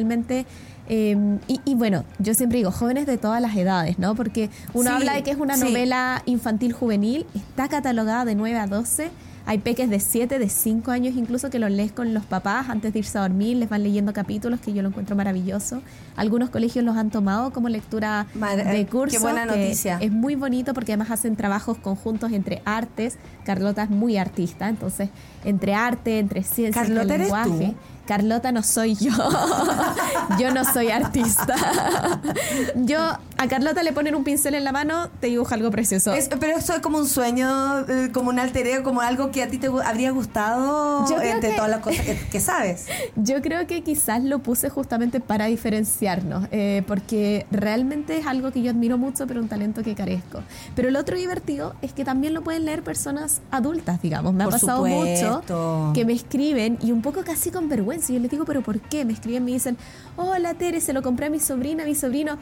[0.88, 4.14] eh, y, y bueno, yo siempre digo, jóvenes de todas las edades, ¿no?
[4.14, 5.64] Porque uno Sí, habla de que es una sí.
[5.64, 9.10] novela infantil juvenil, está catalogada de 9 a 12.
[9.46, 12.94] Hay peques de 7, de 5 años incluso que los lees con los papás antes
[12.94, 15.82] de irse a dormir, les van leyendo capítulos que yo lo encuentro maravilloso.
[16.16, 19.20] Algunos colegios los han tomado como lectura de qué curso.
[19.20, 19.98] buena que noticia.
[20.00, 23.18] Es muy bonito porque además hacen trabajos conjuntos entre artes.
[23.44, 25.10] Carlota es muy artista, entonces
[25.44, 27.66] entre arte, entre ciencia, Carlota, entre ¿eres lenguaje.
[27.72, 27.74] tú?
[28.06, 29.12] Carlota no soy yo.
[30.38, 31.54] yo no soy artista.
[32.76, 32.98] yo
[33.36, 36.12] a Carlota le ponen un pincel en la mano, te dibuja algo precioso.
[36.12, 39.42] Es- pero eso es como un sueño, eh, como un alter ego, como algo que
[39.42, 42.86] a ti te habría gustado entre que- todas las cosas que, que sabes.
[43.16, 48.62] Yo creo que quizás lo puse justamente para diferenciarnos, eh, porque realmente es algo que
[48.62, 50.40] yo admiro mucho, pero un talento que carezco.
[50.74, 54.34] Pero lo otro divertido es que también lo pueden leer personas adultas, digamos.
[54.34, 55.42] Me ha Por pasado supuesto.
[55.42, 57.93] mucho que me escriben y un poco casi con vergüenza.
[58.08, 59.04] Y yo les digo, ¿pero por qué?
[59.04, 59.76] Me escriben, me dicen,
[60.16, 62.38] hola Tere, se lo compré a mi sobrina, a mi sobrino.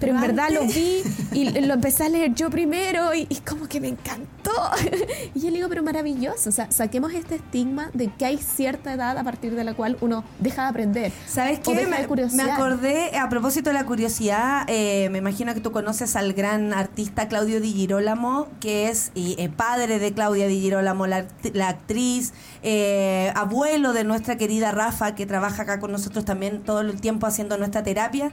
[0.00, 3.68] Pero en verdad lo vi y lo empecé a leer yo primero y, y como
[3.68, 4.50] que me encantó.
[5.34, 6.48] y yo le digo, pero maravilloso.
[6.48, 9.96] O sea, saquemos este estigma de que hay cierta edad a partir de la cual
[10.00, 11.12] uno deja de aprender.
[11.26, 11.74] ¿Sabes qué?
[11.74, 16.16] deja de Me, acordé, a propósito de la curiosidad, eh, me imagino que tú conoces
[16.16, 21.06] al gran artista Claudio Di Girolamo, que es y, eh, padre de Claudia Di Girolamo,
[21.06, 21.26] la
[21.68, 22.32] actriz,
[22.62, 27.26] eh, abuelo de nuestra querida Rafa, que trabaja acá con nosotros también todo el tiempo
[27.26, 28.32] haciendo nuestra terapia.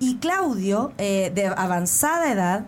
[0.00, 2.66] Y Claudio, eh, de avanzada edad,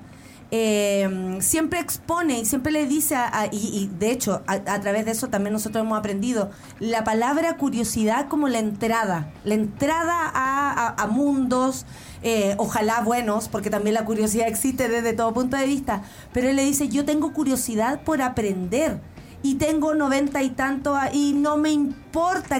[0.52, 3.16] eh, siempre expone y siempre le dice,
[3.50, 8.48] y, de hecho a, través de eso también nosotros hemos aprendido la palabra curiosidad como
[8.48, 11.84] la entrada, la entrada a, mundos,
[12.22, 16.02] eh, ojalá buenos, porque también la curiosidad existe desde todo punto de vista,
[16.32, 19.00] pero él le dice, yo tengo curiosidad por aprender.
[19.42, 22.05] Y tengo noventa y tanto y no me importa,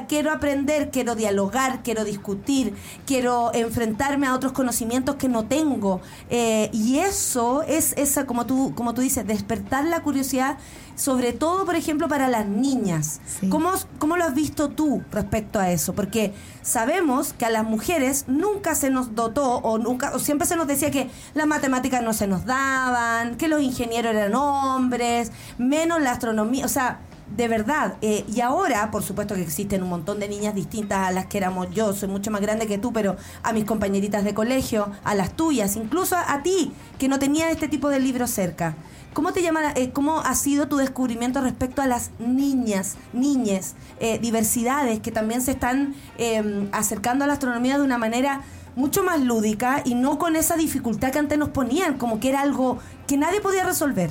[0.09, 2.75] quiero aprender, quiero dialogar, quiero discutir,
[3.07, 6.01] quiero enfrentarme a otros conocimientos que no tengo.
[6.31, 10.59] Eh, y eso es esa, como tú, como tú dices, despertar la curiosidad,
[10.95, 13.21] sobre todo, por ejemplo, para las niñas.
[13.27, 13.49] Sí.
[13.49, 15.95] ¿Cómo, ¿Cómo lo has visto tú respecto a eso?
[15.95, 16.33] Porque
[16.63, 20.67] sabemos que a las mujeres nunca se nos dotó o nunca o siempre se nos
[20.67, 26.13] decía que las matemáticas no se nos daban, que los ingenieros eran hombres, menos la
[26.13, 27.01] astronomía, o sea,
[27.35, 27.97] de verdad.
[28.03, 31.39] eh, y ahora, por supuesto que existen un montón de niñas distintas a las que
[31.39, 35.15] éramos yo, soy mucho más grande que tú, pero a mis compañeritas de colegio, a
[35.15, 38.77] las tuyas, incluso a, ti, que no tenía este tipo de libros cerca.
[39.13, 44.19] ¿Cómo te llama, eh, cómo ha sido tu descubrimiento respecto a las niñas, niñes, eh,
[44.19, 48.43] diversidades que también se están eh, acercando a la astronomía de una manera
[48.77, 52.43] mucho más lúdica y no con esa dificultad que antes nos ponían, como que era
[52.43, 54.11] algo que nadie podía resolver,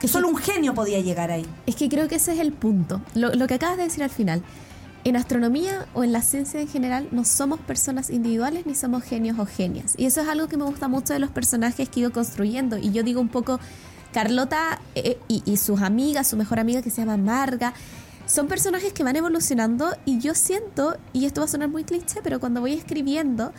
[0.00, 1.46] que solo un genio podía llegar ahí.
[1.66, 3.00] Es que creo que ese es el punto.
[3.14, 4.42] Lo, lo que acabas de decir al final.
[5.04, 9.38] En astronomía o en la ciencia en general no somos personas individuales ni somos genios
[9.38, 9.94] o genias.
[9.96, 12.76] Y eso es algo que me gusta mucho de los personajes que he ido construyendo.
[12.76, 13.60] Y yo digo un poco,
[14.12, 17.72] Carlota eh, y, y sus amigas, su mejor amiga que se llama Marga,
[18.26, 22.20] son personajes que van evolucionando y yo siento, y esto va a sonar muy cliché,
[22.22, 23.52] pero cuando voy escribiendo,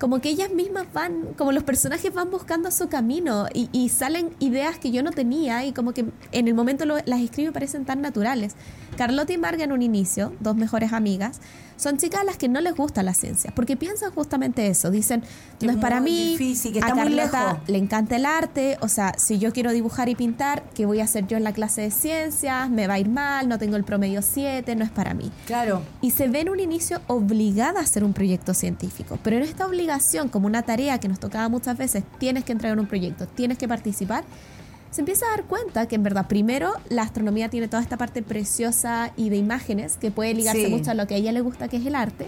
[0.00, 4.78] como que ellas mismas van, como los personajes van buscando su camino y, salen ideas
[4.78, 8.00] que yo no tenía y como que en el momento las escribo y parecen tan
[8.00, 8.54] naturales.
[8.96, 11.40] Carlota y Marga en un inicio, dos mejores amigas,
[11.80, 15.22] son chicas a las que no les gusta la ciencia, porque piensan justamente eso, dicen,
[15.58, 17.68] Que no es para mí, difícil, que a muy Carlota lejos".
[17.68, 21.04] le encanta el arte, o sea, si yo quiero dibujar y pintar, ¿qué voy a
[21.04, 22.68] hacer yo en la clase de ciencias?
[22.68, 25.32] Me va a ir mal, no tengo el promedio 7, no es para mí.
[25.46, 25.82] Claro.
[26.02, 29.66] Y se ve en un inicio obligada a hacer un proyecto científico, pero en esta
[29.66, 33.56] obligación, como una tarea que nos tocaba muchas veces, tienes que entregar un proyecto, tienes
[33.56, 34.24] que participar,
[34.90, 38.22] se empieza a dar cuenta que en verdad, primero, la astronomía tiene toda esta parte
[38.22, 40.70] preciosa y de imágenes que puede ligarse Sí.
[40.70, 42.26] mucho a lo que a ella le gusta, que es el arte.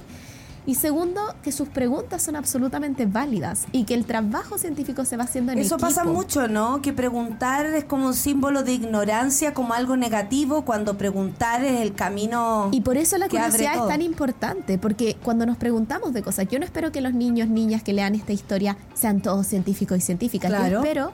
[0.65, 5.25] Y segundo, que sus preguntas son absolutamente válidas y que el trabajo científico se va
[5.25, 6.15] haciendo en Eso pasa equipo.
[6.15, 6.81] mucho, ¿no?
[6.81, 11.95] Que preguntar es como un símbolo de ignorancia, como algo negativo, cuando preguntar es el
[11.95, 12.69] camino.
[12.71, 16.61] Y por eso la curiosidad es tan importante, porque cuando nos preguntamos de cosas, yo
[16.61, 20.49] no espero que los niños, niñas que lean esta historia sean todos científicos y científicas.
[20.51, 20.71] Claro.
[20.71, 21.13] Yo espero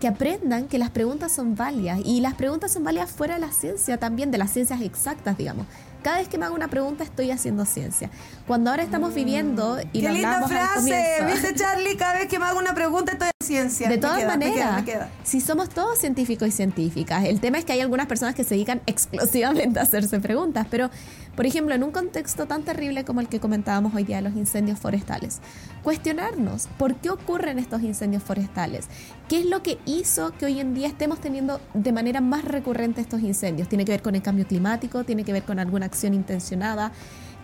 [0.00, 3.52] que aprendan que las preguntas son válidas y las preguntas son válidas fuera de la
[3.52, 5.66] ciencia también, de las ciencias exactas, digamos.
[6.02, 8.10] Cada vez que me hago una pregunta estoy haciendo ciencia.
[8.46, 10.00] Cuando ahora estamos viviendo y.
[10.00, 10.76] ¡Qué lo linda al frase!
[10.76, 11.96] comienzo, ¿Viste, Charlie?
[11.96, 13.88] Cada vez que me hago una pregunta estoy ciencia.
[13.88, 15.10] De todas queda, me maneras, queda, me queda.
[15.22, 18.54] si somos todos científicos y científicas, el tema es que hay algunas personas que se
[18.54, 20.90] dedican exclusivamente a hacerse preguntas, pero
[21.36, 24.34] por ejemplo, en un contexto tan terrible como el que comentábamos hoy día de los
[24.34, 25.40] incendios forestales,
[25.82, 28.88] cuestionarnos por qué ocurren estos incendios forestales,
[29.26, 33.00] qué es lo que hizo que hoy en día estemos teniendo de manera más recurrente
[33.00, 36.12] estos incendios, tiene que ver con el cambio climático, tiene que ver con alguna acción
[36.12, 36.92] intencionada,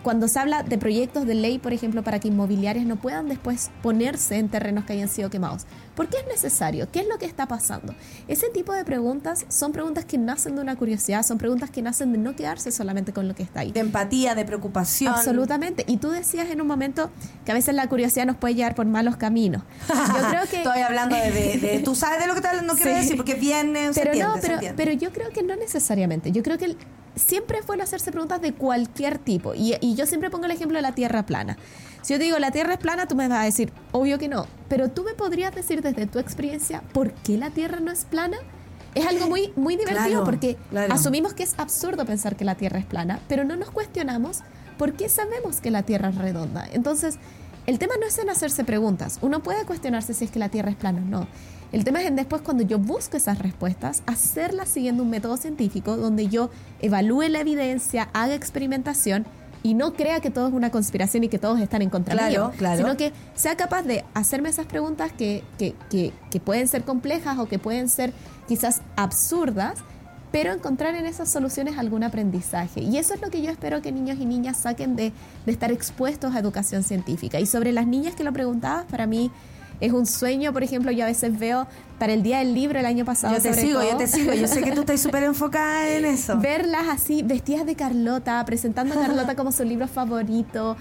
[0.03, 3.71] cuando se habla de proyectos de ley, por ejemplo, para que inmobiliarias no puedan después
[3.81, 5.65] ponerse en terrenos que hayan sido quemados.
[5.95, 6.87] ¿Por qué es necesario?
[6.91, 7.93] ¿Qué es lo que está pasando?
[8.27, 12.11] Ese tipo de preguntas son preguntas que nacen de una curiosidad, son preguntas que nacen
[12.13, 13.71] de no quedarse solamente con lo que está ahí.
[13.71, 15.13] De empatía, de preocupación.
[15.13, 15.83] Absolutamente.
[15.87, 17.09] Y tú decías en un momento
[17.45, 19.63] que a veces la curiosidad nos puede llevar por malos caminos.
[19.89, 20.57] Yo creo que...
[20.57, 22.97] Estoy hablando de, de- de- Tú sabes de lo que te, no quiero Sí.
[23.01, 23.91] decir, porque viene.
[23.93, 24.77] se pero entiende, no, se pero, entiende.
[24.77, 26.31] pero yo creo que no necesariamente.
[26.31, 26.77] Yo creo que el-
[27.17, 29.53] siempre es bueno hacerse preguntas de cualquier tipo.
[29.53, 31.57] Y, y yo siempre pongo el ejemplo de la Tierra plana.
[32.01, 34.27] Si yo te digo la Tierra es plana, tú me vas a decir, obvio que
[34.27, 34.47] no.
[34.69, 38.37] Pero tú me podrías decir desde tu experiencia, ¿por qué la Tierra no es plana?
[38.95, 40.93] Es algo muy, muy divertido Claro, porque claro.
[40.93, 44.39] asumimos que es absurdo pensar que la Tierra es plana, pero no nos cuestionamos
[44.77, 46.65] por qué sabemos que la Tierra es redonda.
[46.71, 47.19] Entonces,
[47.67, 49.19] el tema no es en hacerse preguntas.
[49.21, 51.27] Uno puede cuestionarse si es que la Tierra es plana o no.
[51.73, 55.97] El tema es en después cuando yo busco esas respuestas, hacerlas siguiendo un método científico
[55.97, 56.49] donde yo
[56.81, 59.25] evalúe la evidencia, haga experimentación
[59.63, 62.29] y no crea que todo es una conspiración y que todos están en contra Claro,
[62.29, 62.77] mío, claro.
[62.77, 67.37] sino que sea capaz de hacerme esas preguntas que, que, que, que pueden ser complejas
[67.37, 68.13] o que pueden ser
[68.47, 69.79] quizás absurdas,
[70.31, 72.81] pero encontrar en esas soluciones algún aprendizaje.
[72.81, 75.13] Y eso es lo que yo espero que niños y niñas saquen de,
[75.45, 77.39] de estar expuestos a educación científica.
[77.39, 79.31] Y sobre las niñas que lo preguntabas, para mí
[79.79, 81.67] es un sueño, por ejemplo, yo a veces veo
[81.99, 83.35] para el Día del Libro el año pasado.
[83.35, 84.33] Yo te sobre sigo, todo, yo te sigo.
[84.33, 86.37] Yo sé que tú estás súper enfocada en eso.
[86.39, 90.75] Verlas así, vestidas de Carlota, presentando a Carlota como su libro favorito,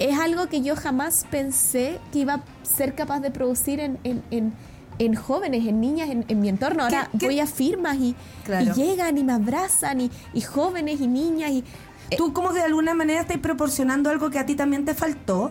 [0.00, 4.22] es algo que yo jamás pensé que iba a ser capaz de producir en, en,
[4.32, 4.52] en-
[4.98, 6.84] en jóvenes, en niñas, en, en mi entorno.
[6.84, 8.14] Ahora ¿Qué- qué- voy a firmas y,
[8.44, 8.66] Claro.
[8.66, 11.50] y llegan y me abrazan, y, y jóvenes y niñas.
[11.50, 11.64] Y,
[12.18, 15.50] Tú como que de alguna manera estás proporcionando algo que a ti también te faltó,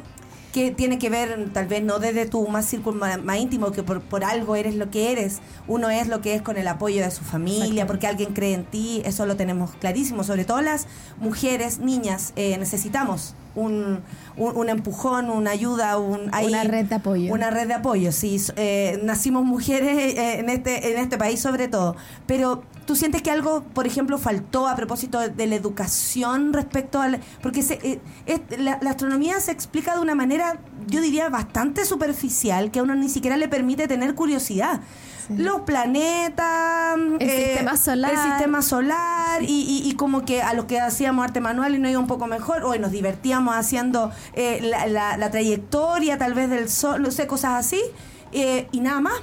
[0.54, 3.82] que tiene que ver tal vez no desde tu más círculo más, más íntimo, que
[3.82, 7.01] por, por algo eres lo que eres, uno es lo que es con el apoyo
[7.01, 10.88] de su familia, porque alguien cree en ti, eso lo tenemos clarísimo, sobre todo las
[11.20, 14.01] mujeres, niñas, eh, necesitamos un,
[14.38, 17.34] un, un empujón, una ayuda, un, Una red de apoyo.
[17.34, 21.68] Una red de apoyo, sí, eh, nacimos mujeres eh, en, este, en este país sobre
[21.68, 21.95] todo,
[22.28, 27.00] pero ¿Tú sientes que algo, por ejemplo, faltó a propósito de, de la educación respecto
[27.02, 27.20] al...
[27.42, 31.86] Porque se, eh, es- la, la astronomía se explica de una manera, yo diría, bastante
[31.86, 34.82] superficial, que a uno ni siquiera le permite tener curiosidad.
[35.30, 38.12] Los planetas, El sistema solar.
[38.12, 39.46] el sistema solar y,
[39.86, 42.28] y- y como que a lo que hacíamos arte manual y no iba un poco
[42.28, 47.12] mejor, hoy nos divertíamos haciendo eh, la, la- la trayectoria tal vez del sol, no
[47.12, 47.80] sé, cosas así,
[48.34, 49.14] eh, y nada más.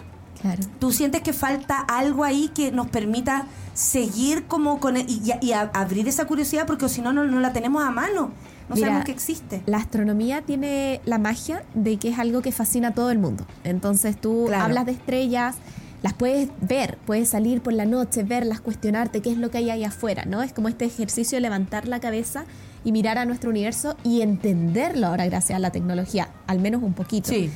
[0.40, 0.62] Claro.
[0.78, 5.52] ¿Tú sientes que falta algo ahí que nos permita seguir como con e- y, y
[5.52, 8.30] a- abrir esa curiosidad porque si no, no no la tenemos a mano?
[8.68, 9.62] No Mira, sabemos que existe.
[9.66, 13.44] La astronomía tiene la magia de que es algo que fascina a todo el mundo.
[13.64, 14.64] Entonces tú Claro.
[14.64, 15.56] hablas de estrellas,
[16.02, 19.70] las puedes ver, puedes salir por la noche, verlas, cuestionarte qué es lo que hay
[19.70, 20.42] ahí afuera, ¿no?
[20.42, 22.44] Es como este ejercicio de levantar la cabeza
[22.84, 26.94] y mirar a nuestro universo y entenderlo ahora gracias a la tecnología, al menos un
[26.94, 27.28] poquito.
[27.28, 27.50] Sí.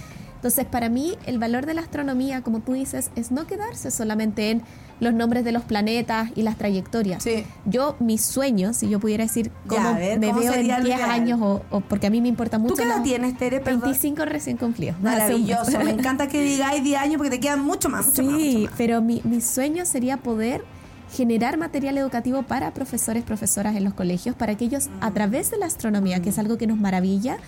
[0.44, 4.50] Entonces, para mí, el valor de la astronomía, como tú dices, es no quedarse solamente
[4.50, 4.60] en
[5.00, 7.22] los nombres de los planetas y las trayectorias.
[7.22, 7.46] Sí.
[7.64, 10.86] Yo, mis sueños, si yo pudiera decir cómo ver, me ¿cómo veo en lo 10
[10.98, 11.10] ideal?
[11.10, 12.74] años, o, o porque a mí me importa mucho.
[12.74, 13.60] ¿Tú qué edad tienes, Tere?
[13.60, 13.80] Perdón.
[13.84, 15.00] 25 recién cumplidos.
[15.00, 15.78] Maravilloso.
[15.78, 18.74] Me encanta que digáis 10 años porque te quedan mucho más, mucho más, Sí, más.
[18.76, 20.62] pero mi, mi sueño sería poder
[21.10, 25.56] generar material educativo para profesores, profesoras en los colegios, para que ellos, a través de
[25.56, 27.38] la astronomía, que es algo que nos maravilla,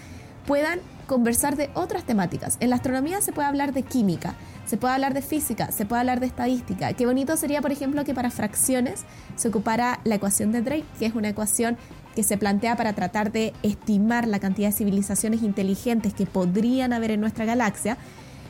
[0.47, 2.57] puedan conversar de otras temáticas.
[2.61, 4.35] En la astronomía se puede hablar de química,
[4.67, 6.93] se puede hablar de física, se puede hablar de estadística.
[6.93, 9.05] Qué bonito sería, por ejemplo, que para fracciones
[9.37, 11.77] se ocupara la ecuación de Drake, que es una ecuación
[12.15, 17.13] que se plantea para tratar de estimar la cantidad de civilizaciones inteligentes que podrían haber
[17.13, 17.99] en nuestra galaxia,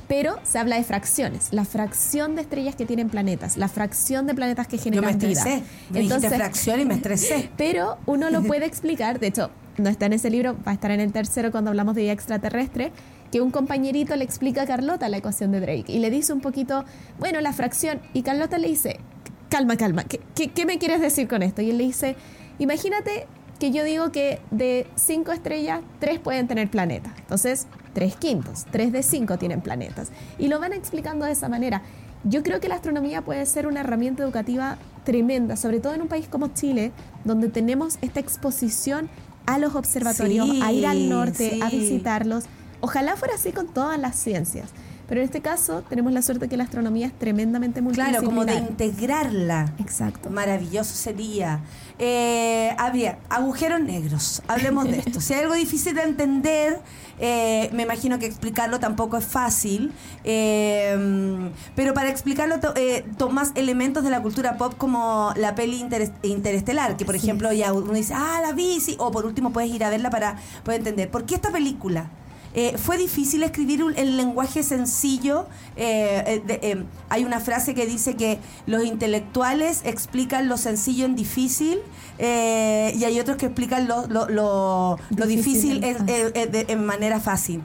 [0.08, 4.34] pero se habla de fracciones, la fracción de estrellas que tienen planetas, la fracción de
[4.34, 5.30] planetas que Yo generan vida.
[5.30, 5.62] estresé.
[5.90, 7.50] Me dijiste fracción y me estresé.
[7.56, 10.90] Pero uno lo puede explicar, de hecho, no está en ese libro, va a estar
[10.90, 12.92] en el tercero cuando hablamos de vida extraterrestre,
[13.30, 16.40] que un compañerito le explica a Carlota la ecuación de Drake y le dice un
[16.40, 16.84] poquito,
[17.18, 19.00] bueno, la fracción, y Carlota le dice,
[19.48, 21.62] calma, calma, ¿qué, qué, qué me quieres decir con esto?
[21.62, 22.16] Y él le dice,
[22.58, 23.26] imagínate
[23.58, 27.12] que yo digo que de cinco estrellas, tres pueden tener planetas.
[27.18, 30.10] Entonces, tres quintos, tres de cinco tienen planetas.
[30.38, 31.82] Y lo van explicando de esa manera.
[32.24, 36.08] Yo creo que la astronomía puede ser una herramienta educativa tremenda, sobre todo en un
[36.08, 36.92] país como Chile,
[37.24, 39.08] donde tenemos esta exposición
[39.46, 42.44] a los observatorios, Sí, a ir al norte, a visitarlos.
[42.80, 44.70] Ojalá fuera así con todas las ciencias.
[45.08, 48.54] Pero en este caso tenemos la suerte que la astronomía es tremendamente Claro, como de
[48.60, 48.70] multidisciplinar.
[48.70, 49.72] integrarla.
[49.78, 50.30] Exacto.
[50.30, 51.60] Maravilloso sería.
[51.98, 54.42] Eh, habría agujeros negros.
[54.48, 55.20] Hablemos de esto.
[55.20, 56.78] Si hay algo difícil de entender,
[57.18, 59.92] eh, me imagino que explicarlo tampoco es fácil.
[60.24, 65.80] eh, pero para explicarlo, to- eh, tomas elementos de la cultura pop como la peli
[65.82, 68.96] interes- interestelar, que por ejemplo ya uno dice, ah, la vi, sí.
[68.98, 71.10] O por último puedes ir a verla para poder entender.
[71.10, 72.10] ¿Por qué esta película?
[72.58, 75.46] Eh, fue difícil escribir un- el lenguaje sencillo.
[75.76, 81.04] eh, eh, de- eh, hay una frase que dice que los intelectuales explican lo sencillo
[81.04, 81.78] en difícil
[82.18, 87.62] y hay otros que explican lo, lo, lo- lo Difícil en de- en manera fácil.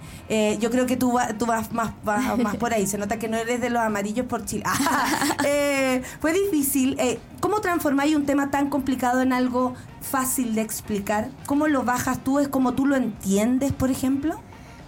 [0.60, 2.86] Yo creo que tú, va- tú vas, más, vas más por ahí.
[2.86, 4.66] Se nota que no eres de los amarillos por Chile.
[6.20, 6.98] Fue difícil.
[7.00, 11.30] Eh, ¿Cómo transformáis un tema tan complicado en algo fácil de explicar?
[11.46, 12.40] ¿Cómo lo bajas tú?
[12.40, 14.40] ¿Es como tú lo entiendes, por ejemplo?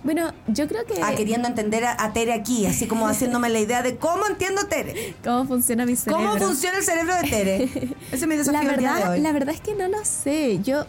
[0.03, 1.01] Bueno, yo creo que...
[1.01, 4.65] Ah, queriendo entender a, a Tere aquí, así como haciéndome la idea de cómo entiendo
[4.67, 5.15] Tere.
[5.23, 6.25] ¿Cómo funciona mi cerebro?
[6.33, 7.63] ¿Cómo funciona el cerebro de Tere?
[8.11, 9.21] Ese es mi desafío la del día de verdad, hoy.
[9.21, 10.59] la verdad es que no lo sé.
[10.61, 10.85] Yo,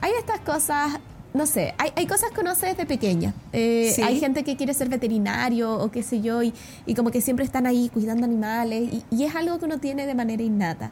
[0.00, 0.98] hay estas cosas,
[1.32, 3.34] no sé, hay, hay cosas que uno hace desde pequeña.
[3.52, 4.02] Eh, Sí.
[4.02, 6.52] Hay gente que quiere ser veterinario o qué sé yo, y,
[6.86, 10.06] y como que siempre están ahí cuidando animales, y, y es algo que uno tiene
[10.06, 10.90] de manera innata.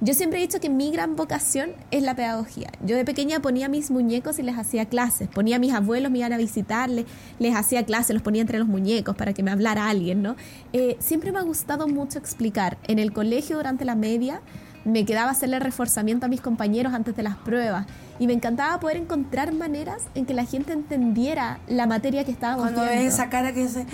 [0.00, 2.70] Yo siempre he dicho que mi gran vocación es la pedagogía.
[2.84, 5.28] Yo de pequeña ponía mis muñecos y les hacía clases.
[5.28, 7.06] Ponía a mis abuelos, me iban a visitarles,
[7.38, 10.36] les hacía clases, los ponía entre los muñecos para que me hablara alguien, ¿no?
[10.72, 12.76] Eh, siempre me ha gustado mucho explicar.
[12.86, 14.42] En el colegio durante la media
[14.84, 17.86] me quedaba hacerle reforzamiento a mis compañeros antes de las pruebas
[18.18, 22.64] y me encantaba poder encontrar maneras en que la gente entendiera la materia que estábamos
[22.64, 23.02] Cuando viendo.
[23.04, 23.86] ves esa cara que dice,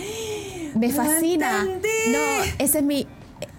[0.75, 1.61] Me "Lo fascina.
[1.61, 1.89] entendí".
[2.11, 2.19] No,
[2.59, 3.07] ese es mi.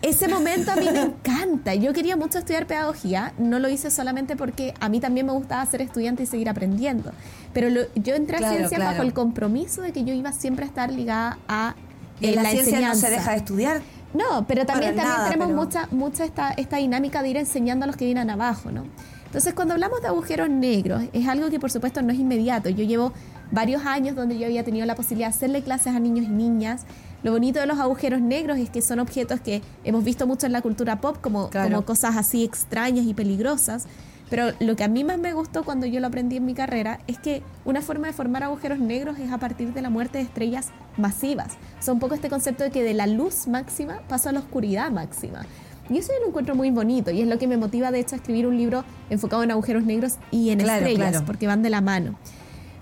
[0.01, 1.75] Ese momento a mí me encanta.
[1.75, 3.33] Yo quería mucho estudiar pedagogía.
[3.37, 7.11] No lo hice solamente porque a mí también me gustaba ser estudiante y seguir aprendiendo.
[7.53, 8.91] Pero lo- yo entré a Claro, ciencias claro.
[8.97, 11.75] bajo el compromiso de que yo iba siempre a estar ligada a
[12.19, 13.07] eh, en la, la ciencia enseñanza.
[13.07, 13.81] no se deja de estudiar.
[14.13, 17.83] No, pero también, también nada, tenemos pero- mucha, mucha esta, esta dinámica de ir enseñando
[17.83, 18.85] a los que vienen abajo, ¿no?
[19.25, 22.67] Entonces, cuando hablamos de agujeros negros, es algo que por supuesto no es inmediato.
[22.69, 23.13] Yo llevo
[23.51, 26.81] varios años donde yo había tenido la posibilidad de hacerle clases a niños y niñas.
[27.23, 30.51] Lo bonito de los agujeros negros es que son objetos que hemos visto mucho en
[30.53, 31.69] la cultura pop como, Claro.
[31.69, 33.85] como cosas así extrañas y peligrosas.
[34.29, 36.99] Pero lo que a mí más me gustó cuando yo lo aprendí en mi carrera
[37.07, 40.23] es que una forma de formar agujeros negros es a partir de la muerte de
[40.23, 41.53] estrellas masivas.
[41.79, 44.39] O sea, un poco este concepto de que de la luz máxima paso a la
[44.39, 45.45] oscuridad máxima.
[45.89, 48.15] Y eso yo lo encuentro muy bonito y es lo que me motiva de hecho
[48.15, 51.25] a escribir un libro enfocado en agujeros negros y en Claro, estrellas, claro.
[51.25, 52.15] porque van de la mano.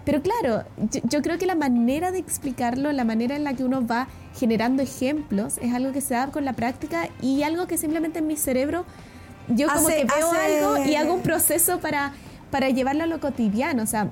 [0.09, 3.63] Pero claro, yo, yo creo que la manera de explicarlo, la manera en la que
[3.63, 4.07] uno va
[4.39, 8.25] generando ejemplos, es algo que se da con la práctica y algo que simplemente en
[8.25, 8.85] mi cerebro,
[9.49, 12.13] yo como Hace- que veo hace- algo y hago un proceso para,
[12.49, 14.07] para llevarlo a lo cotidiano, o sea,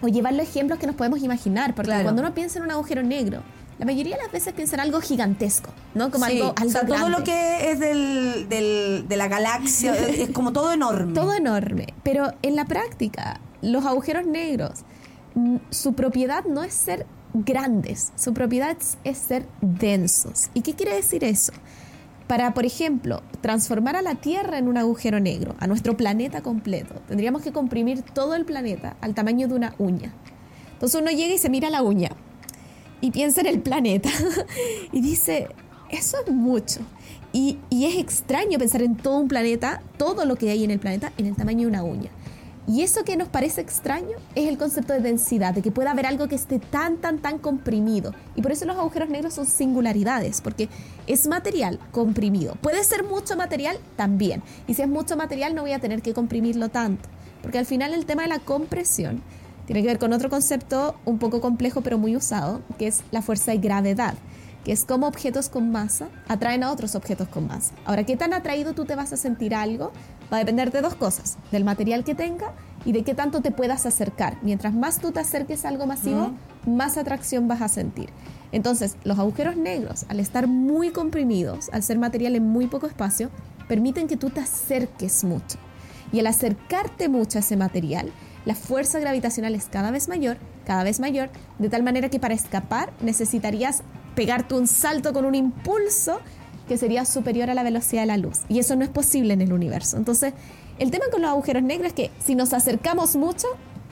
[0.00, 2.04] o llevarlo a ejemplos que nos podemos imaginar, porque Claro.
[2.04, 3.42] cuando uno piensa en un agujero negro,
[3.80, 6.12] la mayoría de las veces piensa en algo gigantesco, ¿no?
[6.12, 7.18] Como Sí, algo, algo o sea, todo grande.
[7.18, 11.14] lo que es del, del- de la galaxia es como todo enorme.
[11.14, 11.86] Todo enorme.
[12.04, 14.84] Pero en la práctica, los agujeros negros,
[15.70, 20.50] su propiedad no es ser grandes, su propiedad es, ser densos.
[20.54, 21.52] ¿Y qué quiere decir eso?
[22.26, 26.94] Para, por ejemplo, transformar a la Tierra en un agujero negro, a nuestro planeta completo,
[27.08, 30.12] tendríamos que comprimir todo el planeta al tamaño de una uña.
[30.72, 32.10] Entonces uno llega y se mira la uña.
[33.00, 34.08] y piensa en el planeta
[34.92, 35.48] y dice,
[35.90, 36.80] eso es mucho.
[37.32, 40.78] Y, y es extraño pensar en todo un planeta, todo lo que hay en el
[40.78, 42.10] planeta, en el tamaño de una uña.
[42.66, 46.06] Y eso que nos parece extraño es el concepto de densidad, de que pueda haber
[46.06, 48.14] algo que esté tan, tan, tan comprimido.
[48.36, 50.68] Y por eso los agujeros negros son singularidades, porque
[51.08, 52.54] es material comprimido.
[52.60, 54.42] Puede ser mucho material también.
[54.68, 57.08] Y si es mucho material no voy a tener que comprimirlo tanto.
[57.42, 59.22] Porque al final el tema de la compresión
[59.66, 63.22] tiene que ver con otro concepto un poco complejo pero muy usado, que es la
[63.22, 64.14] fuerza y gravedad
[64.64, 67.74] que es cómo objetos con masa atraen a otros objetos con masa.
[67.84, 69.92] Ahora, ¿qué tan atraído tú te vas a sentir a algo?
[70.32, 72.52] Va a depender de dos cosas, del material que tenga
[72.84, 74.38] y de qué tanto te puedas acercar.
[74.42, 76.32] Mientras más tú te acerques a algo masivo,
[76.66, 78.10] más atracción vas a sentir.
[78.52, 83.30] Entonces, los agujeros negros, al estar muy comprimidos, al ser material en muy poco espacio,
[83.68, 85.58] permiten que tú te acerques mucho.
[86.12, 88.12] Y al acercarte mucho a ese material,
[88.44, 90.36] la fuerza gravitacional es cada vez mayor,
[90.66, 93.82] cada vez mayor, de tal manera que para escapar necesitarías
[94.14, 96.20] pegarte un salto con un impulso
[96.68, 98.40] que sería superior a la velocidad de la luz.
[98.48, 99.96] Y eso no es posible en el universo.
[99.96, 100.32] Entonces,
[100.78, 103.46] el tema con los agujeros negros es que si nos acercamos mucho,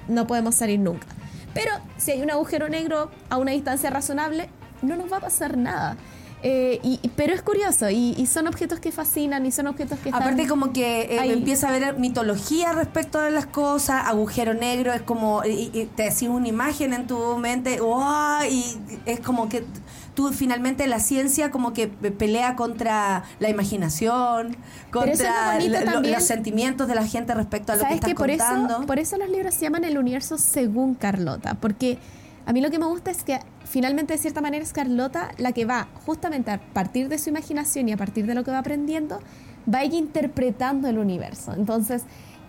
[0.08, 1.06] no podemos salir nunca.
[1.54, 4.48] Pero si hay un agujero negro a una distancia razonable,
[4.82, 5.96] no nos va a pasar nada.
[6.42, 10.22] Eh, y, pero es curioso, y, son objetos que fascinan, y son objetos que están
[10.22, 15.02] Aparte como que eh, empieza a haber mitología respecto a las cosas, agujero negro es
[15.02, 18.42] como, y, te decís una imagen en tu mente, ¡wow!
[18.50, 18.64] y
[19.04, 19.64] es como que
[20.14, 24.56] tú finalmente la ciencia como que pelea contra la imaginación, es
[24.86, 28.14] lo contra lo- los sentimientos de la gente respecto a lo que ¿Sabes estás que
[28.14, 28.76] por contando.
[28.78, 31.54] eso, por eso los libros se llaman el universo según Carlota?
[31.54, 31.98] Porque
[32.46, 35.52] a mí lo que me gusta es que finalmente de cierta manera es Carlota la
[35.52, 38.58] que va justamente a partir de su imaginación y a partir de lo que va
[38.58, 39.20] aprendiendo,
[39.72, 41.52] va ella interpretando el universo.
[41.54, 42.02] Entonces,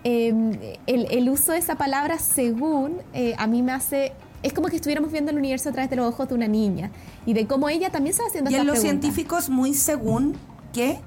[0.04, 4.14] eh, el, el uso de esa palabra según eh, a mí me hace...
[4.44, 6.92] Es como que estuviéramos viendo el universo a través de los ojos de una niña
[7.26, 9.02] y de cómo ella también se va haciendo Y en los preguntas.
[9.02, 10.36] científicos muy según
[10.74, 11.00] qué.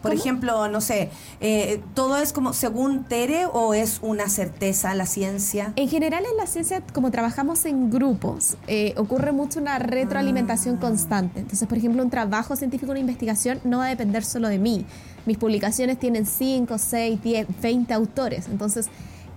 [0.00, 0.20] Por ¿Cómo?
[0.22, 1.10] ejemplo, no sé,
[1.40, 5.72] eh, ¿todo es como según Tere o es una certeza la ciencia?
[5.74, 10.80] En general en la ciencia, como trabajamos en grupos, eh, ocurre mucho una retroalimentación Ah.
[10.82, 11.40] constante.
[11.40, 14.86] Entonces, por ejemplo, un trabajo científico, una investigación, no va a depender solo de mí.
[15.26, 18.46] Mis publicaciones tienen 5, 6, 10, 20 autores.
[18.46, 18.86] Entonces,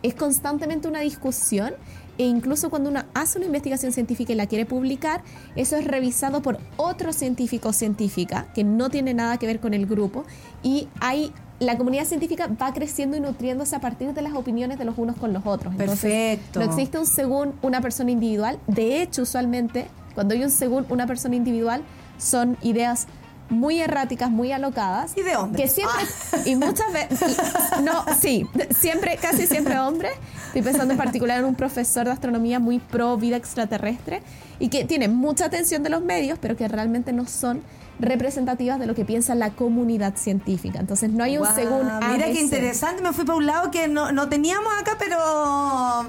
[0.03, 1.73] es constantemente una discusión
[2.17, 5.23] e incluso cuando uno hace una investigación científica y la quiere publicar,
[5.55, 9.73] eso es revisado por otro científico o científica que no tiene nada que ver con
[9.73, 10.25] el grupo
[10.63, 14.85] y hay la comunidad científica va creciendo y nutriéndose a partir de las opiniones de
[14.85, 15.73] los unos con los otros.
[15.73, 16.59] Entonces, Perfecto.
[16.59, 18.57] no existe un según una persona individual.
[18.65, 19.85] De hecho, usualmente,
[20.15, 21.83] cuando hay un según una persona individual,
[22.17, 23.05] son ideas
[23.51, 25.11] muy erráticas, muy alocadas.
[25.15, 25.61] Y de hombres.
[25.61, 26.05] Que siempre,
[26.45, 27.37] y muchas veces,
[27.83, 30.13] no, sí, siempre, casi siempre hombres.
[30.47, 34.23] Estoy pensando en particular en un profesor de astronomía muy pro vida extraterrestre
[34.59, 37.61] y que tiene mucha atención de los medios, pero que realmente no son
[37.99, 40.79] representativas de lo que piensa la comunidad científica.
[40.79, 42.33] Entonces no hay un Guau, según Mira ABC.
[42.33, 45.17] qué interesante, me fui para un lado que no, no teníamos acá, pero,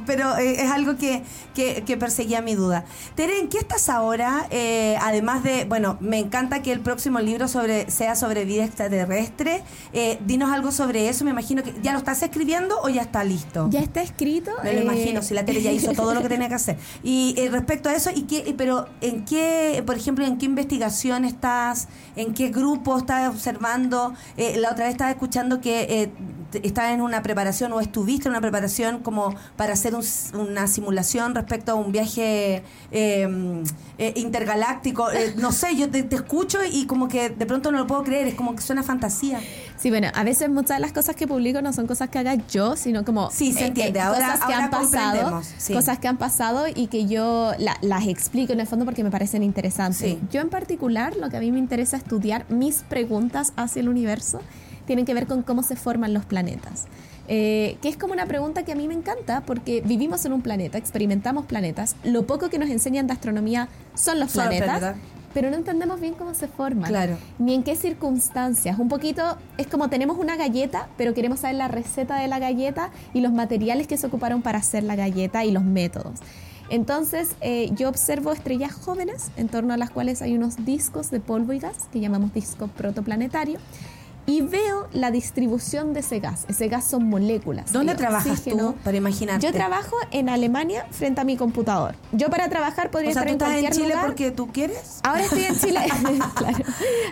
[0.07, 1.23] pero eh, es algo que,
[1.55, 2.85] que, que perseguía mi duda.
[3.15, 4.47] Tere, ¿en qué estás ahora?
[4.51, 9.63] Eh, además de, bueno, me encanta que el próximo libro sobre sea sobre vida extraterrestre.
[9.93, 13.25] Eh, dinos algo sobre eso, me imagino que ya lo estás escribiendo o ya está
[13.25, 13.69] listo.
[13.71, 14.51] Ya está escrito.
[14.65, 16.77] Me lo imagino, si la tele ya hizo todo lo que tenía que hacer.
[17.03, 21.82] Y respecto a eso, ¿y qué, pero ¿en qué, por ejemplo, en qué investigación estás?
[22.17, 24.13] ¿En qué grupo estás observando?
[24.37, 26.11] Eh, la otra vez estaba escuchando que eh,
[26.63, 30.03] estabas en una preparación o estuviste en una preparación como para hacer un
[30.39, 33.63] una simulación respecto a un viaje eh,
[33.99, 35.11] eh, intergaláctico.
[35.11, 38.03] Eh, no sé, yo te, te escucho y como que de pronto no lo puedo
[38.05, 39.41] creer, es como que suena fantasía.
[39.77, 42.35] Sí, bueno, a veces muchas de las cosas que publico no son cosas que haga
[42.51, 44.01] yo, sino como Sí, se entiende.
[44.01, 45.73] Ahora- cosas que ahora han pasado, sí.
[45.73, 49.11] cosas que han pasado y que yo la- las explico en el fondo porque me
[49.11, 49.99] parecen interesantes.
[49.99, 50.19] Sí.
[50.31, 54.41] Yo en particular, lo que a mí me interesa estudiar, mis preguntas hacia el universo,
[54.87, 56.85] tienen que ver con cómo se forman los planetas.
[57.29, 60.43] Eh, que es como una pregunta que a mí me encanta porque vivimos en un
[60.43, 64.79] planeta, experimentamos planetas, lo poco que nos enseñan de astronomía son los Son los planetas,
[64.81, 65.03] planetas.
[65.33, 67.17] pero no entendemos bien cómo se forman Claro.
[67.39, 68.77] ni en qué circunstancias.
[68.79, 72.91] Un poquito es como tenemos una galleta, pero queremos saber la receta de la galleta
[73.15, 76.19] y los materiales que se ocuparon para hacer la galleta y los métodos.
[76.71, 81.21] Entonces, eh, yo observo estrellas jóvenes en torno a las cuales hay unos discos de
[81.21, 83.59] polvo y gas que llamamos disco protoplanetario.
[84.25, 86.45] Y veo la distribución de ese gas.
[86.49, 87.73] Ese gas son moléculas.
[87.73, 88.75] ¿Dónde trabajas oxígeno.
[88.75, 89.45] tú para imaginarte?
[89.45, 91.97] Yo trabajo en Alemania frente a mi computador.
[92.13, 94.07] Yo para trabajar podría O sea, estar ¿tú en estás en cualquier Chile lugar.
[94.07, 95.01] porque tú quieres?
[95.03, 95.81] Ahora estoy en Chile,
[96.37, 96.65] claro.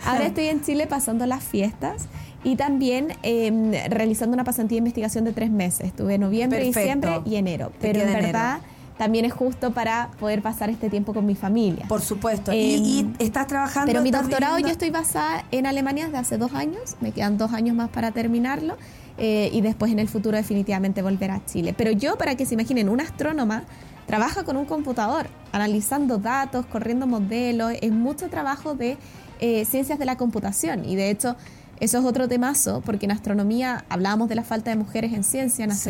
[0.07, 2.05] Ahora estoy en Chile pasando las fiestas
[2.45, 5.89] y también eh, realizando una pasantía de investigación de tres meses.
[5.89, 6.81] Estuve noviembre, Perfecto.
[6.81, 7.73] diciembre y enero.
[7.81, 8.61] Pero en verdad
[9.01, 11.87] también es justo para poder pasar este tiempo con mi familia.
[11.89, 12.53] Por supuesto.
[12.53, 13.91] Eh, y, y estás trabajando.
[13.91, 17.39] Pero mi doctorado viviendo- yo estoy basada en Alemania desde hace dos años, me quedan
[17.39, 18.77] dos años más para terminarlo
[19.17, 21.75] eh, y después en el futuro definitivamente volver a Chile.
[21.75, 23.63] Pero yo, para que se imaginen, una astrónoma
[24.07, 28.99] trabaja con un computador, analizando datos, corriendo modelos, es mucho trabajo de
[29.41, 31.37] eh, ciencias de la computación y de hecho
[31.81, 35.65] eso es otro temazo, porque en astronomía hablábamos de la falta de mujeres en ciencia,
[35.65, 35.89] en Sí.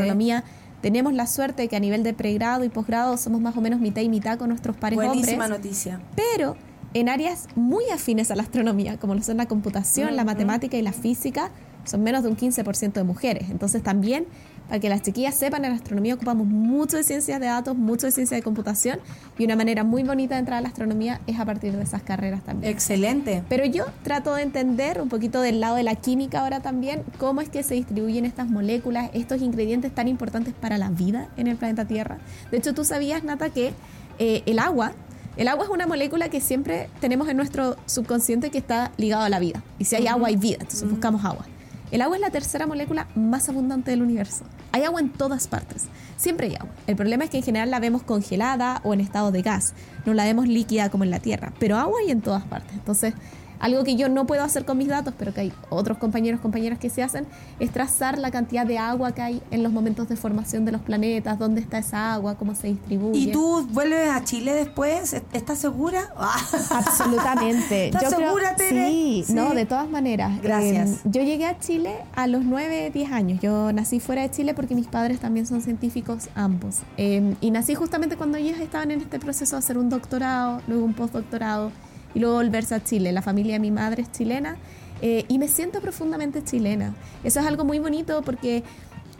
[0.80, 3.80] Tenemos la suerte de que a nivel de pregrado y posgrado somos más o menos
[3.80, 6.00] mitad y mitad con nuestros pares Buenísima hombres noticia.
[6.16, 6.56] pero
[6.94, 10.82] en áreas muy afines a la astronomía, como lo son la computación, la matemática y
[10.82, 11.50] la física,
[11.84, 13.50] son menos de un 15% de mujeres.
[13.50, 14.26] Entonces también,
[14.70, 18.12] para que las chiquillas sepan, en astronomía ocupamos mucho de ciencias de datos, mucho de
[18.12, 19.00] ciencia de computación,
[19.36, 22.02] y una manera muy bonita de entrar a la astronomía es a partir de esas
[22.02, 22.72] carreras también.
[22.72, 23.42] Excelente.
[23.48, 27.40] Pero yo trato de entender un poquito del lado de la química ahora también, cómo
[27.40, 31.56] es que se distribuyen estas moléculas, estos ingredientes tan importantes para la vida en el
[31.56, 32.18] planeta Tierra.
[32.52, 33.72] De hecho, tú sabías, Nata, que
[34.20, 34.92] eh, el agua,
[35.36, 39.28] el agua es una molécula que siempre tenemos en nuestro subconsciente que está ligado a
[39.30, 39.64] la vida.
[39.80, 41.44] Y si hay agua, hay vida, entonces buscamos agua.
[41.90, 44.44] El agua es la tercera molécula más abundante del universo.
[44.72, 45.86] Hay agua en todas partes.
[46.16, 46.70] Siempre hay agua.
[46.86, 49.74] El problema es que en general la vemos congelada o en estado de gas.
[50.06, 51.52] No la vemos líquida como en la Tierra.
[51.58, 52.72] Pero agua hay en todas partes.
[52.74, 53.14] Entonces,
[53.60, 56.78] algo que yo no puedo hacer con mis datos, pero que hay otros compañeros, compañeras
[56.78, 57.26] que se hacen,
[57.58, 60.80] es trazar la cantidad de agua que hay en los momentos de formación de los
[60.80, 63.18] planetas, dónde está esa agua, cómo se distribuye.
[63.18, 65.14] ¿Y tú vuelves a Chile después?
[65.32, 66.12] ¿Estás segura?
[66.70, 67.86] Absolutamente.
[67.86, 68.88] ¿Estás Yo creo- segura, Tere?
[68.88, 69.32] Sí, Sí.
[69.34, 70.40] no, de todas maneras.
[70.42, 70.90] Gracias.
[70.90, 73.40] Eh, yo llegué a Chile a los 9, 10 años.
[73.40, 76.78] Yo nací fuera de Chile porque mis padres también son científicos ambos.
[76.96, 80.84] Eh, y nací justamente cuando ellos estaban en este proceso de hacer un doctorado, luego
[80.84, 81.70] un postdoctorado
[82.14, 83.12] y luego volverse a Chile.
[83.12, 84.56] La familia de mi madre es chilena
[85.02, 86.94] eh, y me siento profundamente chilena.
[87.24, 88.62] Eso es algo muy bonito porque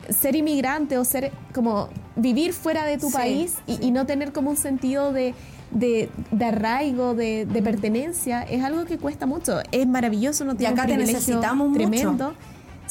[0.09, 4.31] ser inmigrante o ser como vivir fuera de tu Sí, país y, y no tener
[4.33, 5.33] como un sentido de,
[5.71, 9.59] de, de arraigo, de, de pertenencia, es algo que cuesta mucho.
[9.71, 12.33] Es maravilloso, no Y tiene acá un te necesitamos mucho.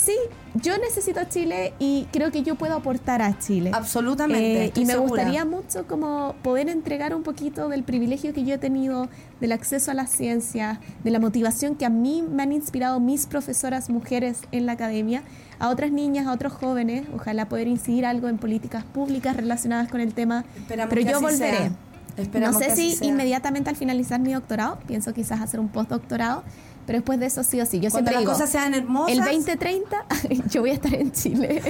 [0.03, 0.17] Sí,
[0.55, 3.71] yo necesito Chile y creo que yo puedo aportar a Chile.
[3.75, 4.67] Absolutamente.
[4.67, 5.09] Eh, y me segura.
[5.09, 9.11] gustaría mucho como poder entregar un poquito del privilegio que yo he tenido,
[9.41, 13.27] del acceso a la ciencia, de la motivación que a mí me han inspirado mis
[13.27, 15.23] profesoras mujeres en la academia,
[15.59, 20.01] a otras niñas, a otros jóvenes, ojalá poder incidir algo en políticas públicas relacionadas con
[20.01, 20.45] el tema.
[20.57, 21.59] Esperamos pero que yo así volveré.
[21.59, 21.73] sea.
[22.17, 23.09] Esperamos no sé que así si sea.
[23.09, 26.43] inmediatamente al finalizar mi doctorado, pienso quizás hacer un postdoctorado,
[26.91, 27.79] pero después de eso sí o sí.
[27.79, 29.13] Yo Cuando siempre las digo, cosas sean hermosas.
[29.17, 30.07] el 2030
[30.51, 31.63] yo voy a estar en Chile,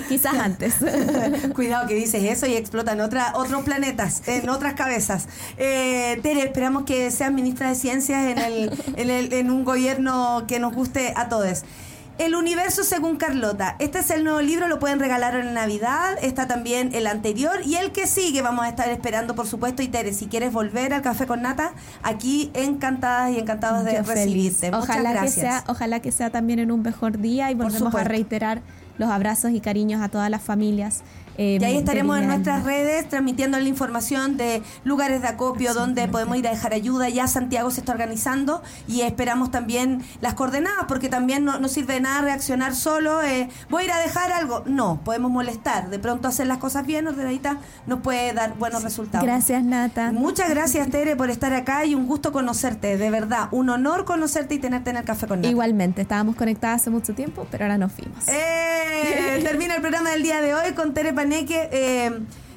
[0.08, 0.76] quizás antes.
[1.54, 5.28] Cuidado que dices eso y explotan otra, otros planetas, en otras cabezas.
[5.58, 10.44] Eh, Tere, esperamos que seas ministra de Ciencias en, el, en, el- en un gobierno
[10.48, 11.62] que nos guste a todos.
[12.16, 13.74] El universo según Carlota.
[13.80, 16.16] Este es el nuevo libro, lo pueden regalar en Navidad.
[16.22, 18.40] Está también el anterior y el que sigue.
[18.40, 19.82] Vamos a estar esperando, por supuesto.
[19.82, 21.72] Y Tere, si quieres volver al café con nata,
[22.04, 24.24] aquí encantadas y encantados de Yo feliz.
[24.26, 24.70] recibirte.
[24.70, 25.34] Muchas Ojalá que gracias.
[25.34, 28.62] sea, ojalá que sea también en un mejor día y volvemos a reiterar
[28.96, 31.02] los abrazos y cariños a todas las familias.
[31.38, 36.06] Eh, Y ahí estaremos en nuestras redes transmitiendo la información de lugares de acopio donde
[36.08, 37.08] podemos ir a dejar ayuda.
[37.08, 41.94] Ya Santiago se está organizando y esperamos también las coordenadas porque también no, no sirve
[41.94, 43.22] de nada reaccionar solo.
[43.22, 44.62] eh, Voy a ir a dejar algo.
[44.66, 45.90] No, podemos molestar.
[45.90, 49.24] De pronto hacer las cosas bien, ordenadita, nos puede dar buenos resultados.
[49.26, 50.12] Gracias, Nata.
[50.12, 52.96] Muchas gracias, Tere, por estar acá y un gusto conocerte.
[52.96, 55.48] De verdad, un honor conocerte y tenerte en el café con Nata.
[55.48, 58.26] Igualmente, estábamos conectadas hace mucho tiempo, pero ahora nos fuimos.
[58.28, 62.10] Eh, termina el programa del día de hoy con Tere Eh,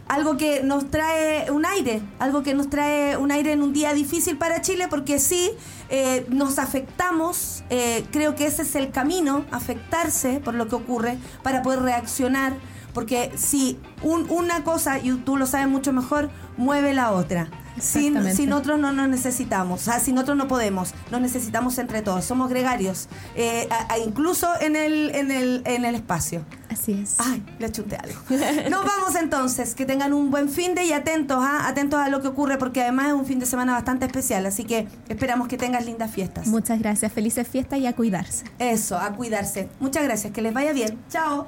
[0.08, 3.94] algo que nos trae un aire, algo que nos trae un aire en un día
[3.94, 5.52] difícil para Chile, porque sí,
[5.90, 11.18] eh, nos afectamos, eh, creo que ese es el camino, afectarse por lo que ocurre,
[11.44, 12.54] para poder reaccionar,
[12.94, 17.50] porque si un- una cosa, y tú lo sabes mucho mejor, mueve la otra.
[17.80, 22.02] Sin, sin otros no nos necesitamos, o sea, sin otros no podemos, nos necesitamos entre
[22.02, 26.44] todos, somos gregarios, eh, a- a incluso en el, en, el, en el espacio.
[26.70, 27.16] Así es.
[27.20, 28.20] Ay, le chunté algo.
[28.70, 31.68] Nos vamos entonces, que tengan un buen fin de y atentos, ¿ah?
[31.68, 34.64] atentos a lo que ocurre, porque además es un fin de semana bastante especial, así
[34.66, 36.46] que esperamos que tengan lindas fiestas.
[36.48, 37.12] Muchas gracias.
[37.14, 38.44] Felices fiestas y a cuidarse.
[38.60, 39.70] Eso, a cuidarse.
[39.80, 41.00] Muchas gracias, que les vaya bien.
[41.10, 41.48] Chao.